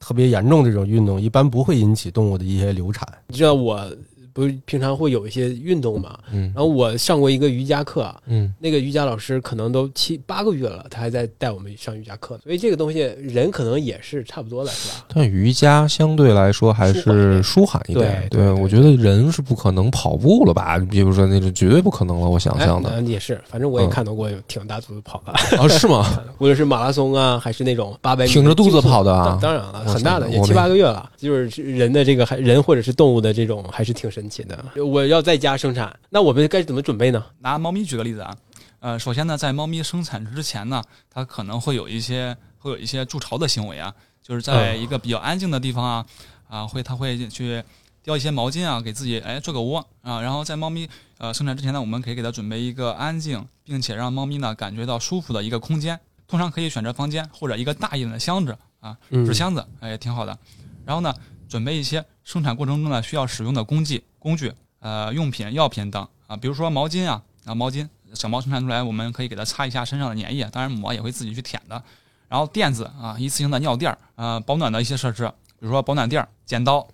[0.00, 3.06] 特别严重这种运动，一般不会引起动物的一些流产。
[3.28, 3.88] 你知道我
[4.34, 6.18] 不是平常会有一些运动嘛？
[6.32, 15.06] 嗯然后我上过一个瑜伽课，嗯那个瑜伽老师可能都七八个月了，他还在带我们上瑜伽课，所以这个东西人可能也是差不多的，是吧？
[15.14, 18.26] 但瑜伽相对来说还是舒缓一点。
[18.28, 20.78] 对我觉得人是不可能跑步了吧？
[20.90, 26.04] 比如说那种绝对不可能了，我想象的哎也是，反正我也嗯看到过有挺大肚子跑的，啊，是吗？
[26.38, 31.08] 无论是马拉松啊，还是那种八百米挺着肚子跑的啊当当然了，很大的，也七八个月了。
[31.16, 34.64] 就是人的这个还人或者是动物的这种还是挺神奇的。
[34.84, 37.24] 我要在家生产，那我们该怎么准备呢？
[37.38, 38.36] 拿猫咪举个例子啊，
[38.80, 46.06] 呃，首先呢，在猫咪生产之前呢，它可能会有一些会有一些筑巢的行为啊，就是在一个比较安静的地方啊，
[46.48, 47.62] 啊，会它会去
[48.02, 60.38] 叼一些毛巾啊，给自己哎做个窝啊，然后在猫咪呃生产之前呢，我们可以给它准备一个安静并且让猫咪呢感觉到舒服的一个空间，通常可以选择房间或者一个大一点的箱子啊，嗯纸箱子，哎，也挺好的。
[60.84, 61.14] 然后呢，
[61.48, 71.82] 准备一些生产过程中呢需要使用的工具、工具、呃用品、药品等啊，比如说毛巾啊啊毛巾，小猫生产出来，我们可以给它擦一下身上的粘液，当然母猫也会自己去舔的。
[72.28, 75.26] 然后垫子啊，一次性的尿垫儿，呃，保暖的一些设施，
[75.60, 76.86] 比如说保暖垫儿、剪刀、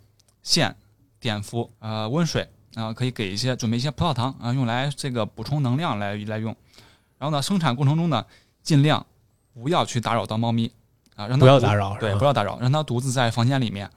[0.43, 0.75] 线、
[1.21, 6.55] 碘伏、呃温水啊、可以给一些准备一些葡萄糖啊，用来这个补充能量来来用。
[7.19, 8.27] 然后呢，生产过程中呢，
[8.63, 9.07] 尽量
[9.55, 10.71] 不要去打扰到猫咪
[11.15, 13.89] 啊，让它不要打扰，对，不要打扰，让它独自在房间里面。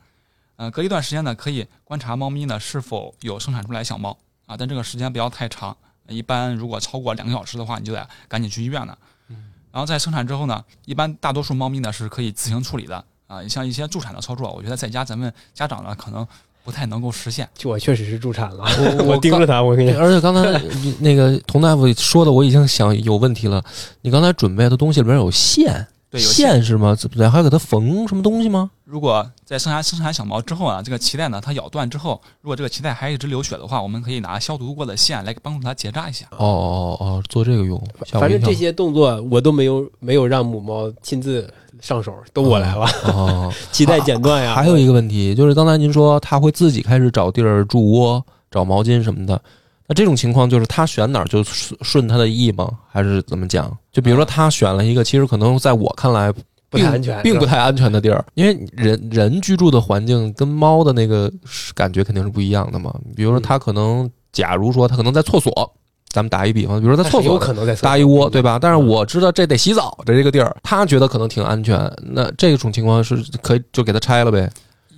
[0.63, 5.75] 呃，隔一段时间呢，可以观察猫咪呢是否有生产出来小猫啊，但这个时间不要太长。
[6.07, 8.97] 一般如果超过两个小时的话，你就得赶紧去医院了。
[9.73, 13.45] 然后在生产之后呢，一般大多数猫咪呢是可以自行处理的啊。
[13.45, 16.25] 像一些助产的操作，我觉得在家咱们家长呢可能
[16.63, 17.49] 不太能够实现。
[17.53, 18.63] 就我确实是助产了，
[18.99, 20.61] 我我盯着他，我跟你而且刚才
[21.01, 23.61] 那个童大夫说的，我已经想有问题了。
[23.99, 26.93] 你刚才准备的东西里边有线，对，有线是吗？
[26.93, 28.69] 怎么还要给它缝什么东西吗？
[28.85, 36.27] 如果在生产生产小猫之后啊，这个脐带呢它咬断之后，如果这个脐带还一直流血的话，我们可以拿消毒过的线来帮助它结扎一下。
[36.37, 37.83] 哦哦哦，做这个用。
[38.11, 49.41] 反正这些动作我都没有没有让母猫亲自上手，都我来了，哦， 脐带剪断呀，还有一个问题就是刚才您说它会自己开始找地儿筑窝、找毛巾什么的。
[49.87, 52.69] 那这种情况就是他选哪儿就顺顺它的意吗？
[52.89, 53.75] 还是怎么讲？
[53.91, 62.93] 就比如说他选了一个，其实可能在我看来并不太安全，并不太安全的地儿，因为人人居住的环境跟猫的那个是感觉肯定是不一样的嘛。
[63.15, 65.51] 比如说，他可能，假如说他可能在厕所，
[66.07, 68.57] 咱们打一比方，比如说在厕有所可能在搭一窝，对吧？
[68.59, 74.49] 但是我知道这得洗澡的这个地儿，他觉得可能挺安全，那这种情况是可以就给他拆了呗。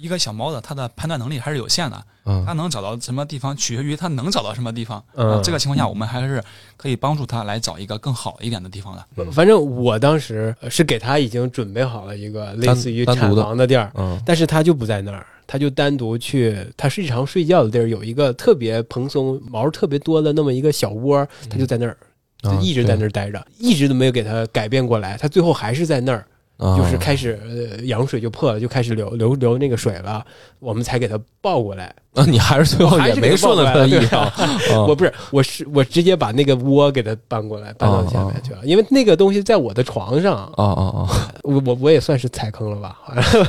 [0.06, 5.04] 一个小猫的它的判断能力还是有限的，嗯它能找到什么地方取决于它能找到什么地方。
[5.44, 6.44] 这个情况下，我们还是
[6.78, 9.32] 可以帮助它来找一个更好一点的地方的。
[9.32, 21.98] 反正我当时呃是给它已经准备好了一个类似于产房的地儿，嗯但是它就不在那儿，他就单独去他日常睡觉的地儿有一个特别蓬松、毛特别多的那么一个小窝，他就在那儿，
[22.62, 26.26] 一直在那儿待着，一直都没有给他改变过来，他最后还是在那儿，啊
[26.58, 30.26] 就是开始呃羊水就破了，就开始流流流那个水了，
[30.60, 31.94] 我们才给它抱过来。
[32.14, 34.32] 啊，你还是最后也没顺了他的意啊。
[34.40, 41.30] 啊我不是，我是我直接把那个窝给它搬过来，搬到下面去了，因为那个东西在我的床上，啊啊啊！
[41.44, 43.00] 我我我也算是踩坑了吧？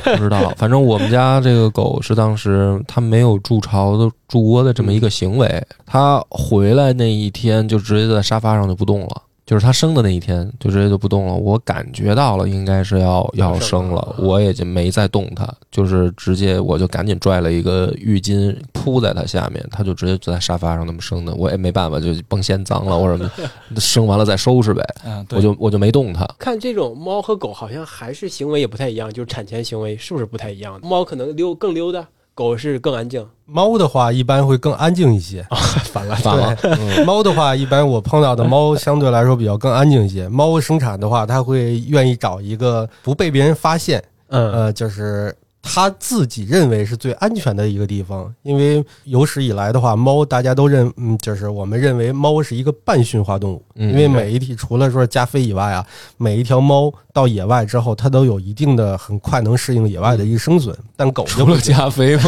[0.03, 9.21] 不知道，反正我们家这个狗是当时它没有筑巢的筑窝的这么一个行为，它回来那一天就直接在沙发上就不动了。
[9.47, 23.23] 就是它生的那一天就直接就不动了，我感觉到了应该是要要要生生了了，我也就没再动它，就是直接我就赶紧拽了一个浴巾铺在它下面，它就直接就在沙发上那么生的，我也没办法，就甭嫌脏了或者什
[23.71, 24.85] 么，生完了再收拾呗，
[25.31, 26.27] 我就我就没动它。
[26.37, 30.77] 看这种猫和狗好像还是行为也不太一样，就是产前行为是不是不太一样？
[30.83, 32.05] 猫可能溜更溜达，
[32.37, 33.25] 狗是更安静。
[33.45, 35.43] 猫的话一般会更安静一些，
[35.85, 40.29] 反了，反了，嗯猫的话，一般我碰到的猫相对来说比较更安静一些。
[40.29, 45.35] 猫生产的话，它会愿意找一个不被别人发现，嗯呃，就是
[45.67, 48.33] 它自己认为是最安全的一个地方。
[48.43, 55.85] 因为有史以来的话，猫大家都认，嗯，就是我们认为猫是一个半驯化动物，嗯因为每一体除了说加菲以外啊，
[56.17, 62.23] 每一条猫到野外之后，它都有一定的很快能适应野外的一个生存，但狗就除了加菲吗？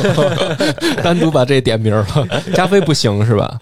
[1.03, 3.59] 单独把这点名了，加菲不行是吧？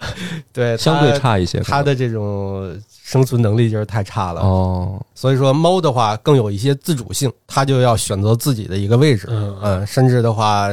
[0.52, 1.60] 对相对差一些。
[1.60, 2.76] 它的这种
[3.08, 4.42] 生存能力就是太差了。
[4.42, 9.26] 哦，所以说猫的话更有一些自主性，它就要选择自己的一个位置。
[9.30, 10.68] 嗯嗯，甚至的话，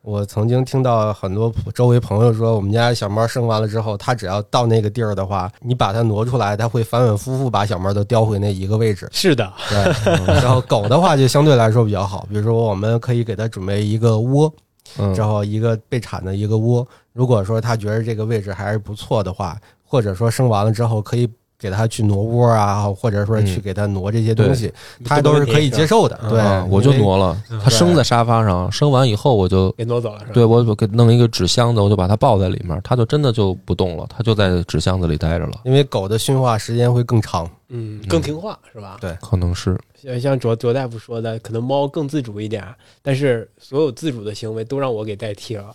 [0.00, 9.06] 我曾经听到很多周围朋友说，我们家小猫生完了之后，它只要到那个地儿的话，你把它挪出来，它会反反复复把小猫都叼回那一个位置。
[9.12, 14.50] 是的，对，然后狗的话就相对来说比较好，比如说我们可以给它准备一个窝，
[14.96, 16.86] 嗯，然后一个被产的一个窝。
[17.12, 21.28] 如果说它觉得这个位置还是不错的话，或者说生完了之后可以。
[21.64, 24.70] 给它去挪窝啊，或者说去给它挪这些东西，
[25.02, 26.20] 它都是可以接受的。
[26.28, 27.34] 对，啊我就挪了。
[27.62, 30.30] 它生在沙发上，生完以后我就给挪走了，是吧？
[30.34, 35.52] 对我给弄一个纸箱子，我就把它抱在里面，它就真的就不动了，它就在纸箱子里待着了。
[35.64, 38.98] 因为狗的驯化时间会更长，嗯，更听话是吧？
[39.00, 39.78] 对，可能是。
[40.02, 42.62] 像像卓卓大夫说的，可能猫更自主一点，
[43.02, 45.74] 但是所有自主的行为都让我给代替了。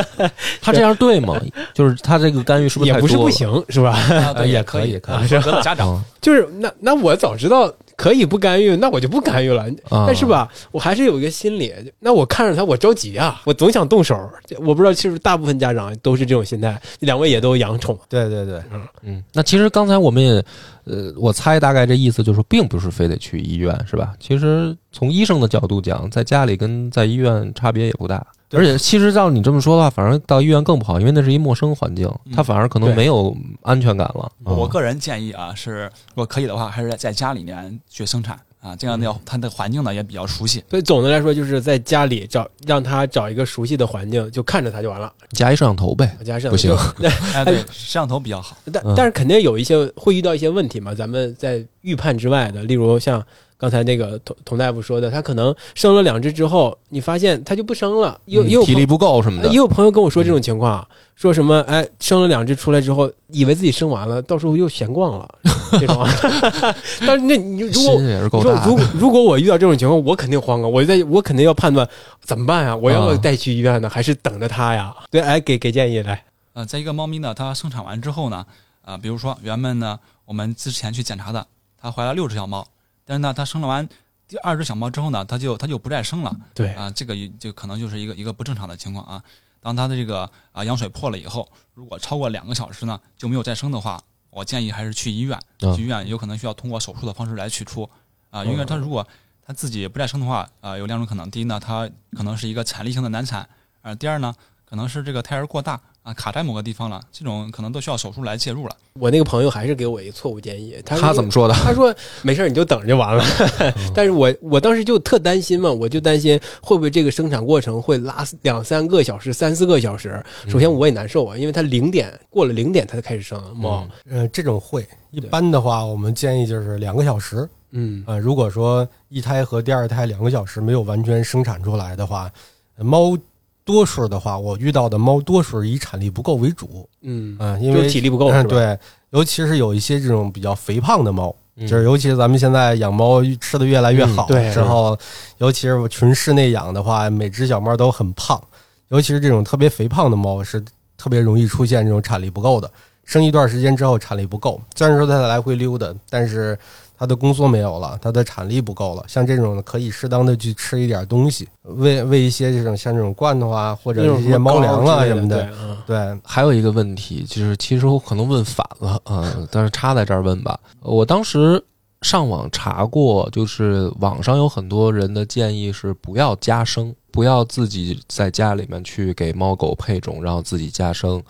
[0.60, 1.40] 他这样对吗？
[1.72, 3.30] 就是他这个干预是不是也不是不？
[3.30, 3.92] 行，是吧？
[3.92, 9.62] 啊对， 也可可以可以啊，说家长啊就是那那我早知道可以不干预，那我就不干预了。
[9.88, 14.16] 啊但是吧，我还是有一个心理，那我看着他，我着急啊，我总想动手。
[14.58, 16.80] 我不知道是不是大部分家长都是这种心态。
[17.00, 18.62] 两位也都养宠，对对对，
[19.02, 20.44] 嗯，那其实刚才我们也，
[20.84, 24.14] 呃，我猜大概这意思就是说，并不是非得去医院，是吧？
[24.18, 28.24] 其实从医生的角度讲，在家里跟在医院差别也不大。
[28.52, 34.30] 对而且，其实照你这么说的话，反而到医院更不好，因为那是一陌生环境，嗯他反而可能没有安全感了。
[34.46, 40.62] 嗯我个人建议啊，是如果可以的话，还是在在家里面去生产啊，这样呢，他的环境呢也比较熟悉。
[40.70, 45.12] 所以总的来说，就是在家里找让他找一个熟悉的环境，就看着他就完了。
[45.30, 46.72] 加一摄像头呗，加上不行
[47.34, 48.56] 哎，对，摄像头比较好。
[48.66, 53.24] 嗯但但是肯定有一些会遇到一些问题嘛，咱们在预判之外的，例如像
[53.62, 59.54] 刚才那个童童大夫说的，他可能生了两只之后，你发现他就不生了，也有也有嗯体力不够什么的也。
[59.54, 65.32] 有朋友跟我说这种情况，说什么哎生了两只出来之后，以为自己生完了，到时候又闲逛了
[65.78, 66.04] 这种。
[67.06, 68.76] 但是那你如果你说如。
[68.94, 70.66] 如果我遇到这种情况，我肯定慌啊！
[70.66, 71.88] 我在我肯定要判断
[72.20, 72.74] 怎么办呀？
[72.74, 74.92] 我要不要啊带去医院呢，还是等着他呀？
[75.08, 76.24] 对，哎，给给建议来。
[76.54, 78.44] 呃，在一个猫咪呢，它生产完之后呢，
[78.84, 81.46] 啊、比如说原本呢，我们之前去检查的，
[81.80, 82.66] 它怀了六只小猫，
[83.04, 83.88] 但是呢，它生了完
[84.28, 86.34] 第二只小猫之后呢，它就它就不再生了。
[86.54, 89.22] 对啊、这个就可能就是一个一个不正常的情况啊。
[89.60, 95.38] 当它的这个啊、羊水破了以后，如果超过两个小时呢就没有再生的话，我建议还是去医院。
[95.60, 97.88] 嗯去医院有可能需要通过手术的方式来取出
[98.30, 99.06] 啊、因为它如果
[99.44, 103.44] 它自己不再生的话，啊、有两种可能：第一呢，它可能是一个产力性的难产；
[103.82, 104.34] 啊、第二呢，
[104.64, 108.76] 可能是这个胎儿过大啊，卡在某个地方了，这种可能都需要手术来介入了。
[108.94, 111.54] 我那个朋友还是给我一个错误建议，他他怎么说的？
[111.54, 113.24] 他说没事，你就等着就完了。
[113.94, 120.20] 但是我我当时就特担心嘛，我就担心会不会这个生产过程会拉两三个小时、三四个小时。
[120.48, 123.86] 首先我也难受啊，因为它零点过了零点它才开始生猫。
[124.10, 127.48] 呃，这种会一般的话，我们建议就是两个小时。
[127.70, 132.30] 嗯呃，如果说一胎和第二胎两个小时没有完全生产出来的话，
[132.76, 133.16] 呃猫
[133.64, 136.88] 多数的话，我遇到的猫多数以产力不够为主。
[137.02, 138.30] 嗯，嗯、因为体力不够？
[138.44, 138.78] 对，
[139.10, 144.98] 尤其是有一些这种比较肥胖的猫，嗯就是尤其是咱们现在养猫吃的越来越好之后，
[145.38, 148.42] 尤其是纯室内养的话，每只小猫都很胖，
[148.88, 150.62] 尤其是这种特别肥胖的猫是
[150.96, 152.70] 特别容易出现这种产力不够的。
[153.04, 156.56] 生一段时间之后产力不够，虽然说它来回溜达，但是
[157.02, 159.02] 它的宫缩没有了，它的产力不够了。
[159.08, 165.42] 像这种可以适当的去吃一点东西，喂喂一些这种像这种罐头啊，或者一些猫粮啊什么的，的。
[165.42, 170.56] 对嗯对，还有一个问题，就是其实我可能问反了，嗯，但是插在这儿问吧。
[170.80, 171.60] 我当时
[172.02, 181.20] 上网查过，就是网上有很多人的建议是不要加生，不要自己在家里面去给猫狗配种，然后自己加生。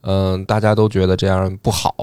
[0.00, 1.94] 嗯，大家都觉得这样不好。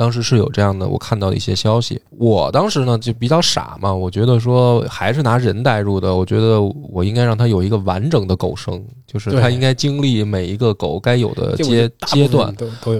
[0.00, 2.00] 当时是有这样的，我看到的一些消息。
[2.16, 12.50] 我当时呢就比较傻嘛，我觉得说还是拿人代入的，我觉得我应该让它有一个完整的狗生，就是它应该经历每一个狗该有的阶阶段。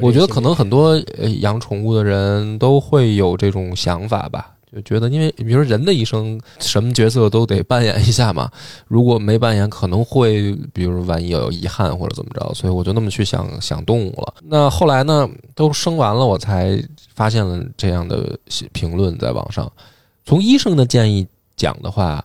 [0.02, 8.50] 我觉得可能很多呃养宠物的人都会有这种想法吧，就觉得因为比如说人的一生什么角色都得扮演一下嘛，
[8.86, 14.34] 如果没扮演可能会比如万一有遗憾或者怎么着，所以我就那么去想想动物了。
[14.42, 16.80] 那后来呢，都生完了，我才
[17.14, 18.38] 发现了这样的
[18.72, 19.70] 评论在网上。
[20.24, 21.26] 从医生的建议
[21.56, 22.24] 讲的话，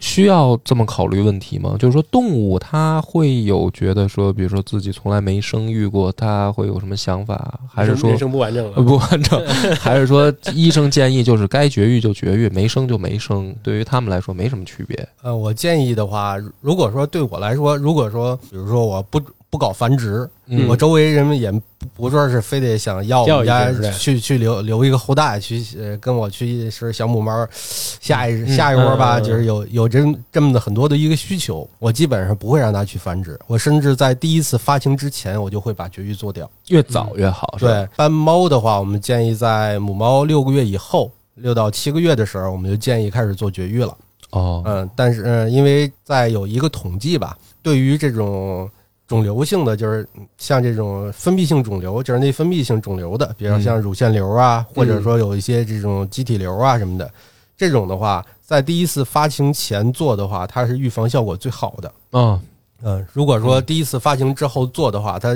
[0.00, 1.76] 需要这么考虑问题吗？
[1.78, 7.60] 就是说，动物它会有觉得说，比如说自己从来没生育过，它会有什么想法？
[7.72, 8.82] 还是说人生不完整呃了？
[8.82, 9.46] 不 完整？
[9.76, 13.54] 还是说医生建议就是该绝育就绝育，没生就没生？
[13.62, 15.08] 对于他们来说没什么区别。
[15.22, 19.20] 呃，我建议的话，如果说对我来说，如果说比如说我不
[19.50, 20.28] 不搞繁殖。
[20.46, 21.60] 嗯我周围人们也不
[21.94, 36.50] 不说是非得想要我们家去去留留一个后代，去呃跟我去是小母猫，下一嗯下一窝吧，嗯就是有有这这么的很多的一个需求，我基本上不会让它去繁殖，我甚至在第一次发情之前，我就会把绝育做掉。
[36.68, 37.56] 越早越好？
[37.58, 43.96] 对，斑猫的话，我们建议在母猫六个月以后，六到七个月的时候，我们就建议开始做绝育了。
[44.30, 48.70] 哦，嗯，但是嗯，因为在有一个统计吧，对于这种
[49.10, 50.08] 肿瘤性的，就是
[50.38, 57.10] 像这种分泌性肿瘤，就是内分泌性肿瘤的，比如像乳腺瘤啊，或者说有一些这种肌体瘤啊什么的，
[57.56, 61.92] 这种的话，在第一次发情前做的话，它是预防效果最好的。
[62.12, 62.40] 嗯，
[62.84, 65.34] 嗯，如果说第一次发情之后做的话，它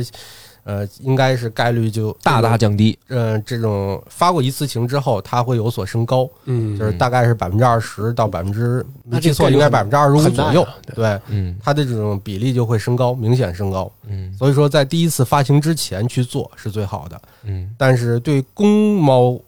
[0.64, 2.98] 呃应该是概率就大大降低。
[3.08, 6.76] 呃这种发过一次情之后，它会有所升高，嗯。
[6.78, 10.66] 就是大概是百分之二十到百分之没记错应该百分之二十五左右。
[10.94, 11.56] 对，嗯。
[11.62, 13.90] 它的这种比例就会升高，明显升高。
[14.08, 14.34] 嗯。
[14.36, 17.22] 所以说，在第一次发情之前去做是最好的。
[17.44, 17.70] 嗯。
[17.78, 19.38] 但是对公猫，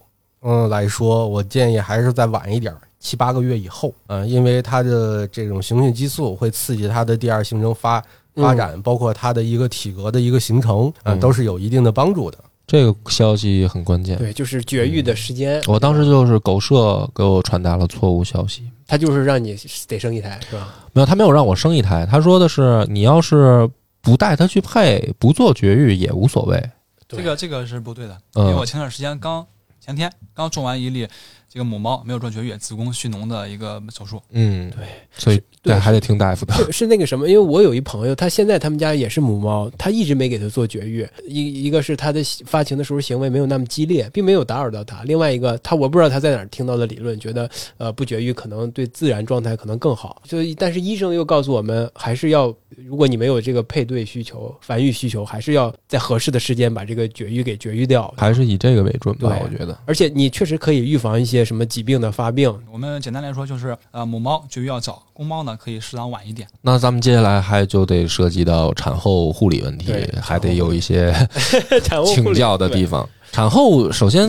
[0.43, 8.03] 嗯来说，我建议还是再晚一点，七八个月以后，嗯、因为它的这种雄性激素会刺激它的第二性征发
[8.37, 11.20] 发展，包括它的一个体格的一个形成，嗯、嗯。
[11.20, 12.39] 都是有一定的帮助的。
[12.66, 14.18] 这个消息很关键。
[14.18, 19.57] 对，就是绝育的时间，我当时就是狗舍给我传达了错误消息，他就是让你
[19.87, 20.74] 得生一胎，是吧？
[20.93, 23.70] 没有，他没有让我生一胎，他说的是你要是
[24.01, 26.61] 不带它去配，不做绝育也无所谓。
[27.07, 28.47] 这个这个是不对的，嗯。
[28.47, 29.47] 因为我前段时间刚
[29.80, 31.07] 前天刚种完一例
[31.49, 34.84] 这个母猫没有做绝育子宫蓄脓的一个手术，嗯，对，
[35.16, 36.55] 所以对对还得听大夫的。
[36.55, 41.07] 是是那个什么，因为我有一朋友，他现在他们家也是母猫，他一直没给它做绝育。
[41.27, 50.23] 一一个是他的发情的时候行为没有那么激烈，并没有打扰到他；另外一个，他我不知道他在哪儿听到的理论，觉得呃不绝育可能对自然状态可能更好。
[50.25, 58.12] 所以，但是医生又告诉我们，还是要如果你没有这个配对需求、繁育需求，还是要在合适的时间把这个绝育给绝育掉。
[58.17, 59.77] 还是以这个为准吧，我觉得。
[59.87, 62.55] 而且你确实可以预防一些什么疾病的发病。
[62.71, 66.46] 我们简单来说就是呃母猫绝育要早，公猫呢可以适当晚一点。
[66.62, 69.92] 那咱们接下来还就得涉及到产后护理问题，
[70.22, 71.14] 还得有一些
[72.14, 73.09] 请教的地方。
[73.32, 74.28] 产后首先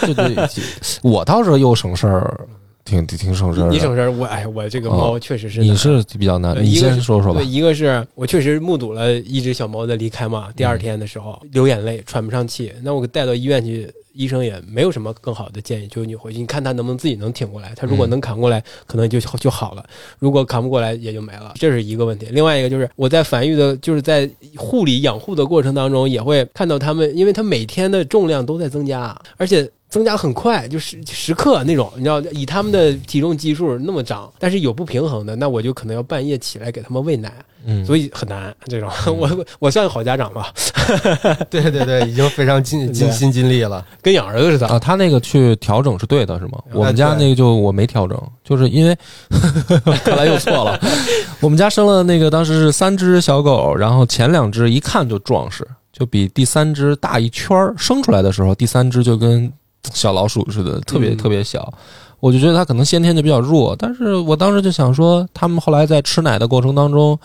[0.00, 0.48] 对对，
[1.02, 2.46] 我倒是又省事儿，
[2.86, 3.70] 挺挺挺省事儿的。
[3.70, 7.46] 你省事儿，我哎，我这个猫确实是难你是比较难，你对一个是先说说吧对，。
[7.46, 19.82] 一个是我确实目睹了一只小猫的离开嘛，第二天的时候流眼泪，喘不上气，那我给带到医院去，医生也没有什么更好的建议，就是你回去，你看它能不能自己能挺过来，它如果嗯能扛过来，可能就就好了；
[20.20, 22.28] 如果扛不过来，也就没了，这是一个问题。
[22.30, 29.68] 另外一个就是我在繁育的，就是在护理养护的过程当中，也会看到它们，因为它每天的重量都在增加，而且。
[29.88, 37.32] 增加很快，就十十克那种，你知道，以他们的体重基数那么长，但是有不平衡的，那我就可能要半夜起来给他们喂奶，
[37.64, 38.54] 嗯，所以很难。
[38.66, 40.52] 这种，我我算个好家长吧，
[41.48, 43.84] 对对对，已经非常尽尽心尽力了。
[44.02, 44.66] 跟养儿子似的。
[44.66, 46.62] 啊，他那个去调整是对的，是吗？
[46.72, 48.96] 我们家那个就我没调整，就是因为
[50.04, 50.78] 看来又错了。
[51.40, 57.74] 我们家生了那个当时是三只小狗，然后前两只一看就壮实，就比第三只大一圈儿。
[57.78, 59.52] 生出来的时候，第三只就跟
[59.92, 61.72] 小老鼠似的，特别嗯特别小。
[62.20, 67.18] 我就觉得它可能先天就比较弱，但是我当时就想说，他们后来在吃奶的过程当中。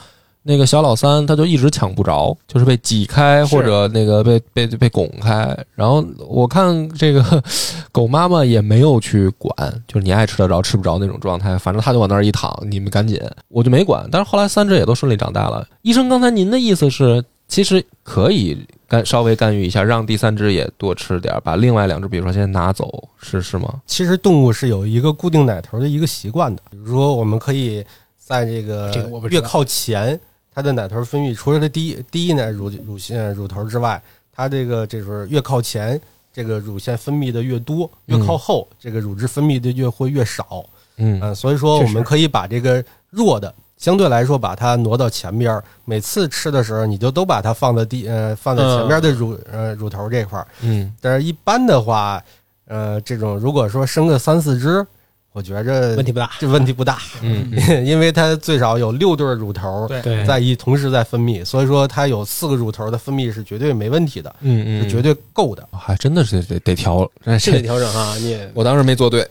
[0.44, 5.56] 那个小老三他就一直抢不着，就是被挤开或者那个被被被拱开。
[5.76, 7.24] 然后我看这个
[7.94, 9.56] 狗妈妈也没有去管，
[9.88, 14.10] 就是你爱吃得着吃不着那种状态，反正它就往那儿一躺，你们赶紧，我就没管。
[14.12, 15.64] 但是后来三只也都顺利长大了。
[15.84, 23.82] 医生，刚才您的意思是，其实可以干稍微干预一下，让第三只也多吃点儿，把另外两只比如说先拿走，是是吗？
[23.86, 27.86] 其实动物是有一个固定奶头的一个习惯的，比如说我们可以
[28.18, 30.18] 在这个这个我不知道越靠前，
[30.56, 36.00] 它的奶头分泌除了它第一第一奶乳乳腺乳头之外，它这个这是越靠前，
[36.32, 40.64] 这个乳腺分泌的越多；越靠后，这个乳汁分泌的越会越少。
[40.96, 43.54] 嗯嗯，所以说我们可以把这个弱的。
[43.82, 45.64] 相对来说，把它挪到前边儿。
[45.86, 50.48] 每次吃的时候，你就都把它放在第呃放在前边的乳、呃乳头这块儿。
[50.62, 52.24] 嗯但是一般的话，
[52.68, 54.86] 呃，这种如果说生个三四只，
[55.34, 56.32] 我觉着问题不大。
[56.40, 57.50] 这问题不大，嗯
[57.86, 59.90] 因为它最少有六对乳头
[60.28, 65.66] 在一同时在分泌，所以说它有四个乳头的分泌是绝对没问题的，嗯是绝对够的。
[65.72, 67.10] 还真的是得得调，
[67.40, 69.26] 是得调整哈，你 我当时没做对，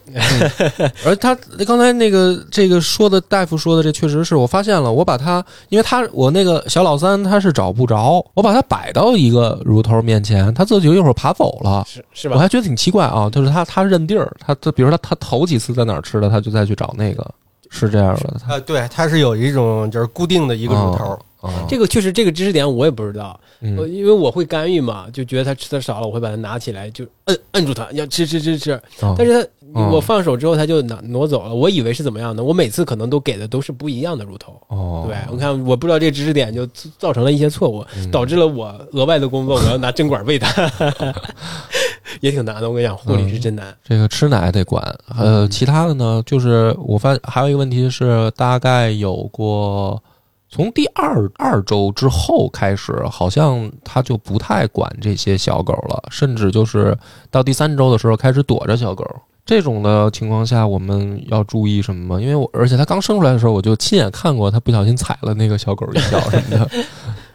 [1.05, 1.35] 而他
[1.67, 4.91] 刚才那个这个说的大夫说的，这确实是我发现了。
[4.91, 11.85] 我把他，因为他我那个小老三他是找不着，我把他摆到一个乳头面前，他自己一会儿爬走了。
[11.87, 12.37] 是是吧？
[12.37, 17.27] 我还觉得挺奇怪啊，就是他他认地儿，他他比如说他他头几次在哪儿吃的，他就再去找那个。
[17.73, 28.73] 是这样的，它呃，对，它是有一种就是固定的一个乳头，啊，这个确实这个知识点我也不知道，嗯因为我会干预嘛，就觉得他吃的少了，我会把它拿起来就摁摁住它，要吃吃吃吃。
[29.03, 31.55] 哦但是他嗯我放手之后，他就拿挪走了。
[31.55, 34.61] 我以为是怎么样的，我每次可能都给的都是不一样的乳头。
[34.67, 36.67] 哦，对，我看我不知道这个知识点就
[36.99, 40.51] 造成了一些错误，嗯导致了我额外的工作，我要拿针管喂它，
[42.21, 42.69] 也挺难的。
[42.69, 43.75] 我跟你讲，护理是真难。
[43.85, 44.83] 这个吃奶得管，
[45.17, 50.03] 呃，其他的呢，就是我发现还有一个问题是，大概有过
[50.49, 56.97] 从第二二周之后开始，好像他就不太管这些小狗了，甚至就是
[57.31, 59.05] 到第三周的时候开始躲着小狗。
[59.47, 62.21] 这种的情况下，我们要注意什么吗？
[62.21, 66.71] 因为我而且它刚生出来的时候，我就亲眼看过它不小心踩了那个小狗一脚什么的。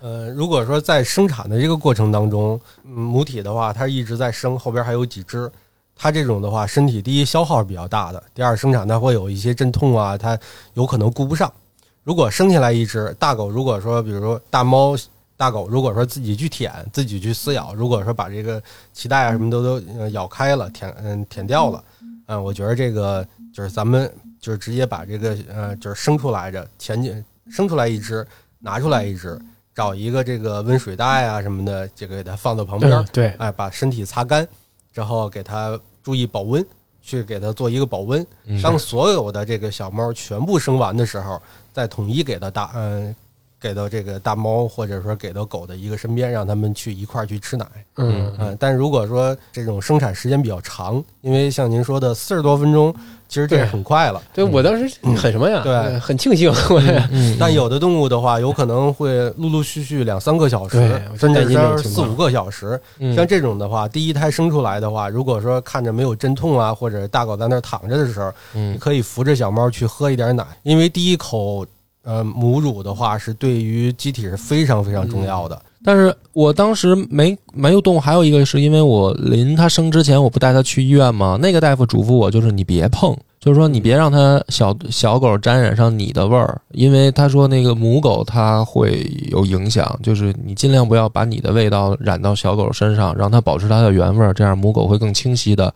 [0.02, 5.52] 呃，如果说在生产的这个过程当中，母体的话，它一直在生，后边还有几只，
[5.96, 10.38] 它这种的话，身体第一消耗是比较大的，第二生产它会有一些阵痛啊，它
[10.74, 11.52] 有可能顾不上。
[12.04, 14.96] 如果生下来一只大狗，如果说比如说大猫、
[15.36, 18.62] 大狗，如果说自己去舔、自己去撕咬，如果说把这个
[18.96, 21.84] 脐带啊什么都都咬开了、舔嗯舔掉了，
[22.28, 28.26] 嗯，我觉得这个就是咱们就是直接把这个呃就是生出来的前进生出来一只，
[28.60, 29.39] 拿出来一只。
[29.76, 34.47] 找一个这个温水袋啊什么的，就给它放到旁边，嗯对，哎，把身体擦干，
[34.93, 36.65] 之后给它注意保温，
[37.01, 38.26] 去给它做一个保温。
[38.45, 41.41] 嗯当所有的这个小猫全部生完的时候，
[41.73, 43.13] 再统一给它打嗯、
[43.66, 47.66] 给到这个大猫或者说给到狗的一个身边，让它们去一块儿去吃奶。
[47.95, 52.93] 嗯嗯，但如果说这种生产时间比较长，因为像您说的四十多分钟，
[53.28, 54.22] 其实这对很快了。
[54.32, 55.63] 对我当时很什么呀？
[55.63, 56.53] 对呃很庆幸，
[57.09, 62.80] 嗯但有的动物的话，有可能会陆陆续续两三个小时，甚至四五个小时。
[62.99, 71.66] 嗯像这种的话，第一胎生出来的话，如果说看着没有阵痛啊，或者大狗在那儿躺着的时候，你嗯可以扶着小猫去喝一点奶，因为第一口
[72.06, 75.62] 呃母乳的话是对于机体是非常非常重要的。
[75.84, 81.38] 但是我当时没没有动，还有一个是因为我临它生之前，我不带它去医院吗？
[81.39, 95.72] 那个大夫嘱咐我，就是你别碰，就是说你别让它小小狗沾染上你的味儿，因为他说那个母狗它会有影响，就是你尽量不要把你的味道染到小狗身上，让它保持它的原味儿，这样母狗会更清晰的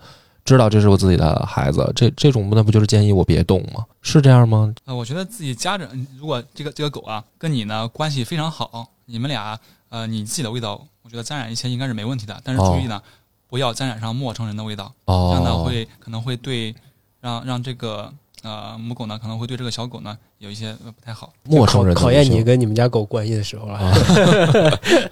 [0.45, 1.91] 知道这是我自己的孩子。
[1.95, 3.85] 这这种那不就是建议我别动吗？
[4.01, 4.73] 是这样吗？
[4.85, 9.59] 呃，我觉得自己家人，如果这个这个狗啊跟你呢关系非常好，你们俩
[9.89, 12.39] 呃你自己的味道，我觉得沾染一些应该是没问题的。
[12.43, 13.01] 但是注意呢，
[13.47, 16.73] 不要沾染上陌生人的味道，这样呢哦，会可能会对
[17.21, 18.13] 让让这个
[18.43, 21.33] 呃母狗呢可能会对这个小狗呢有一些呃不太好。
[21.43, 23.73] 陌生人考考验你跟你们家狗关系的时候了。
[23.73, 23.93] 啊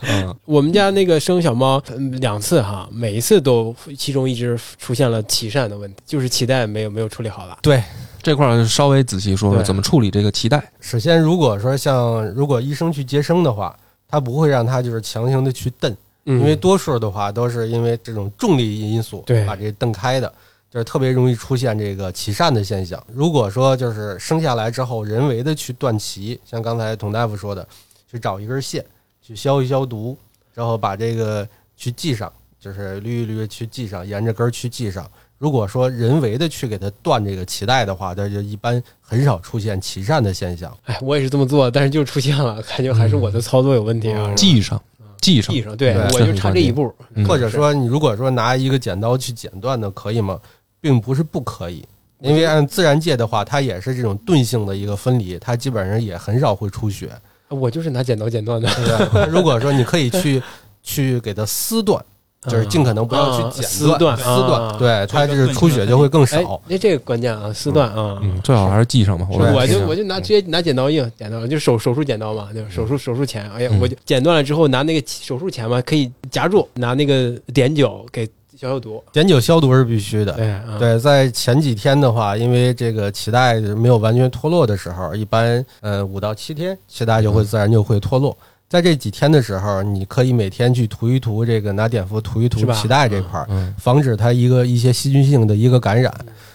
[0.10, 7.58] 嗯我们家那个生小猫嗯两次哈，每一次都其中一只出现了脐疝的问题，就是脐带没有没有处理好了。
[7.62, 7.84] 对，
[8.22, 10.64] 这块儿稍微仔细说说怎么处理这个脐带。
[10.80, 13.76] 首先，如果说像如果医生去接生的话，
[14.08, 15.92] 他不会让他就是强行的去蹬，
[16.26, 20.34] 嗯因为多数的话都是因为这种重力因素对把这蹬开的，
[20.78, 23.04] 就是特别容易出现这个脐疝的现象。
[23.12, 27.68] 如果说就是生下来之后人为的去断脐，像刚才佟大夫说的，
[28.12, 28.86] 去找一根线
[29.20, 30.16] 去消一消毒，
[30.54, 35.10] 然后把这个去系上，就是捋一捋去系上，沿着根儿去系上。
[35.40, 40.72] 如果说人为的去给它断这个脐带的话，那就一般很少出现脐疝的现象。
[40.86, 44.28] 哎，我也是这么做，但是就出现了，感觉还是我的操作有问题啊。
[44.28, 44.80] 嗯系上，
[45.24, 46.94] 系上系，上，对对我就差这一步。
[47.16, 50.40] 嗯或者说，你如果说拿一个剪刀去剪断的，可以吗？
[50.80, 51.84] 并不是不可以，
[52.20, 57.10] 因为按自然界的话，它也是这种钝性的一个分离，它基本上也很少会出血，
[57.50, 60.42] 我就是拿剪刀剪断的，如果说你可以去
[60.84, 62.04] 去给它撕断，
[62.48, 68.20] 就是尽可能不要去啊剪撕断撕啊断，对，它就是出血就会更哎少。，那这个关键啊，撕断啊。
[68.22, 69.28] 嗯，最好还是系上吧。
[69.30, 72.70] 我就我就拿直接拿剪刀硬剪刀，就手手术剪刀嘛，对吧？
[72.70, 79.04] 手术手术钳，哎呀，嗯我就剪断了之后拿那个手术钳嘛，可以夹住，拿那个碘酒给消消毒。
[79.14, 80.34] 碘酒消毒是必须的。
[80.34, 88.36] 对啊，对，在前几天的话，因为这个脐带没有完全脱落的时候，一般呃五到七天，脐带就会自然就会脱落。
[88.70, 96.14] 在这几天的时候，你可以每天去涂一涂这个拿碘伏涂一涂脐带这块儿，嗯防止它一个一些细菌性的一个感染。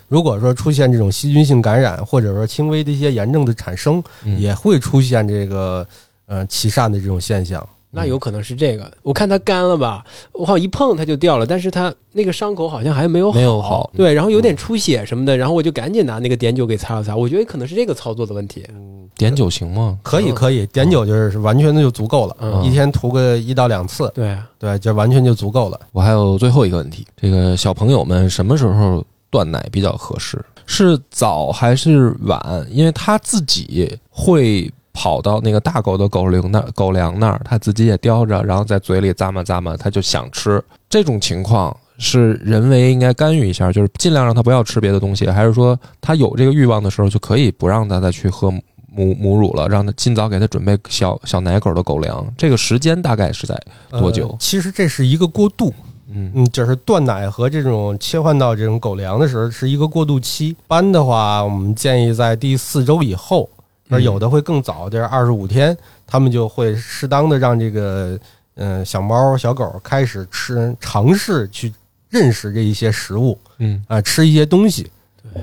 [0.09, 5.87] 如果说出现这种细菌性感染，或者说轻微的一些炎症的产生，嗯也会出现这个
[6.27, 7.67] 呃脐疝的这种现象。
[7.95, 8.91] 那有可能是这个。
[9.03, 17.15] 我看它干了吧，我好像一碰它就掉了，但是它那个伤口好像还没有好，没有好对，然后有点出血什么的，然后我就赶紧拿那个碘酒给擦了擦。
[17.15, 18.65] 我觉得可能是这个操作的问题。
[18.71, 19.99] 嗯，碘酒行吗？
[20.03, 25.79] 可以可以，碘酒就是完全的就足够了，嗯一天涂个一到两次，对，对，就完全就足够了。
[25.93, 30.43] 我还有最后一个问题，这个小朋友们什么时候断奶比较合适？
[30.65, 32.67] 是早还是晚？
[32.71, 40.63] 因为他自己会跑到那个大狗的狗粮那儿，狗粮那儿，他自己也叼着，然后在嘴里咂嘛咂嘛，他就想吃。
[40.89, 48.51] 这种情况是人为应该干预一下，就是尽量让他不要吃别的东西，还是说他有这个欲望的时候就可以不让他再去喝
[48.95, 52.27] 母母乳了，让他尽早给他准备小小奶狗的狗粮？
[52.37, 53.59] 这个时间大概是在
[53.91, 55.73] 多久其实这是一个过渡，
[56.11, 60.49] 嗯嗯，就是断奶和这种切换到这种狗粮的时候是一个过渡期。
[60.49, 63.49] 一般的话，我们建议在第四周以后，
[63.93, 64.03] 而嗯。
[64.03, 65.77] 有的会更早，就是二十五天，
[66.07, 68.19] 他们就会适当的让这个
[68.55, 71.73] 嗯、呃小猫小狗开始吃，尝试去
[72.09, 73.85] 认识这一些食物嗯。
[73.87, 74.91] 啊、吃一些东西。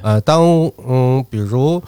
[0.02, 1.82] 啊，当嗯，比如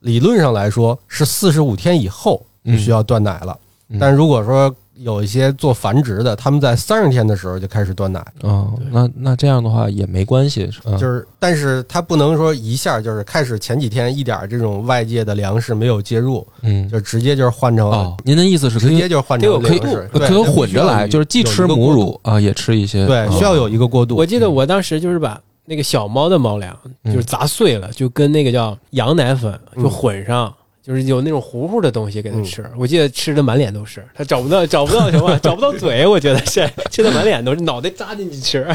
[0.00, 3.58] 理论上来说是四十五天以后就需要断奶了，
[3.88, 3.98] 嗯。
[3.98, 10.98] 但如果说有一些做繁殖的，他们在三十天的时候就开始断奶，哦，那那这样的话也没关系，嗯。
[10.98, 16.88] 就是，但是它不能说一下就是开始前几天一点这种外界的粮食没有介入，嗯。
[16.88, 24.16] 就直接就是换成哦，您的意思是直接就换成得有可以粮食，对可以混着来，就是既吃母，乳啊，也吃一些，对，哦需要有一个过渡。
[24.16, 29.82] 我记得我当时就是把那个小猫的猫粮嗯就是砸碎了，就跟那个叫羊奶粉嗯。
[29.82, 30.52] 就混上。
[30.88, 38.66] 就是有那种糊糊的东西给它吃，我记得吃的满脸都是，它找不到找不到什么，找不到嘴，我觉得是吃的满脸都是，脑袋扎进去吃，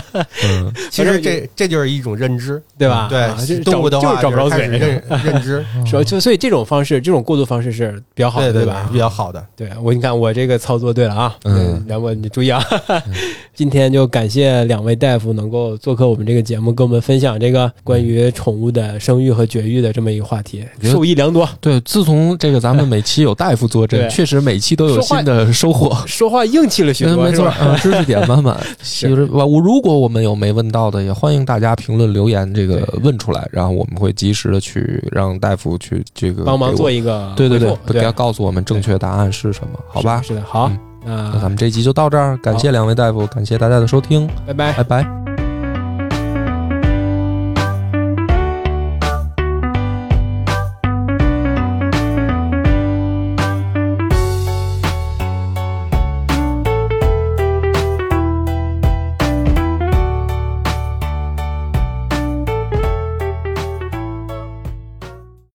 [0.46, 3.08] 嗯其实这这就是一种认知，对吧？
[3.10, 8.88] 对啊就是动物的话就是找不着嘴，认认知， 说就所以这种方式，这种过渡方式是比较好的，对对吧？
[8.92, 9.44] 比较好的。
[9.56, 12.64] 对我，你看我这个操作对了啊，嗯然后你注意啊，
[13.56, 21.50] 今天就感谢两位大夫能够做客我们这个节目，跟我们分享这个关于宠物的生育和绝育的这么一个话题，受益良多。
[21.60, 25.96] 对，自从这个咱们每期有大夫坐镇，确实每期都有新的收获。
[26.06, 28.60] 说话硬气了许多，嗯没错，嗯，知识点满满。
[28.82, 40.22] 是 就是我如果我们有没问到的，也欢迎大家评论留言，这个问出来，然后我们会及时的去让大夫去这个帮忙做一个对对对回，复给他告诉我们正确答案是什么，好吧？
[40.22, 40.72] 是的，好
[41.06, 44.84] 那咱们这集就到这儿，感谢两位大夫，感谢大家的收听，拜拜拜。
[44.84, 45.33] 拜。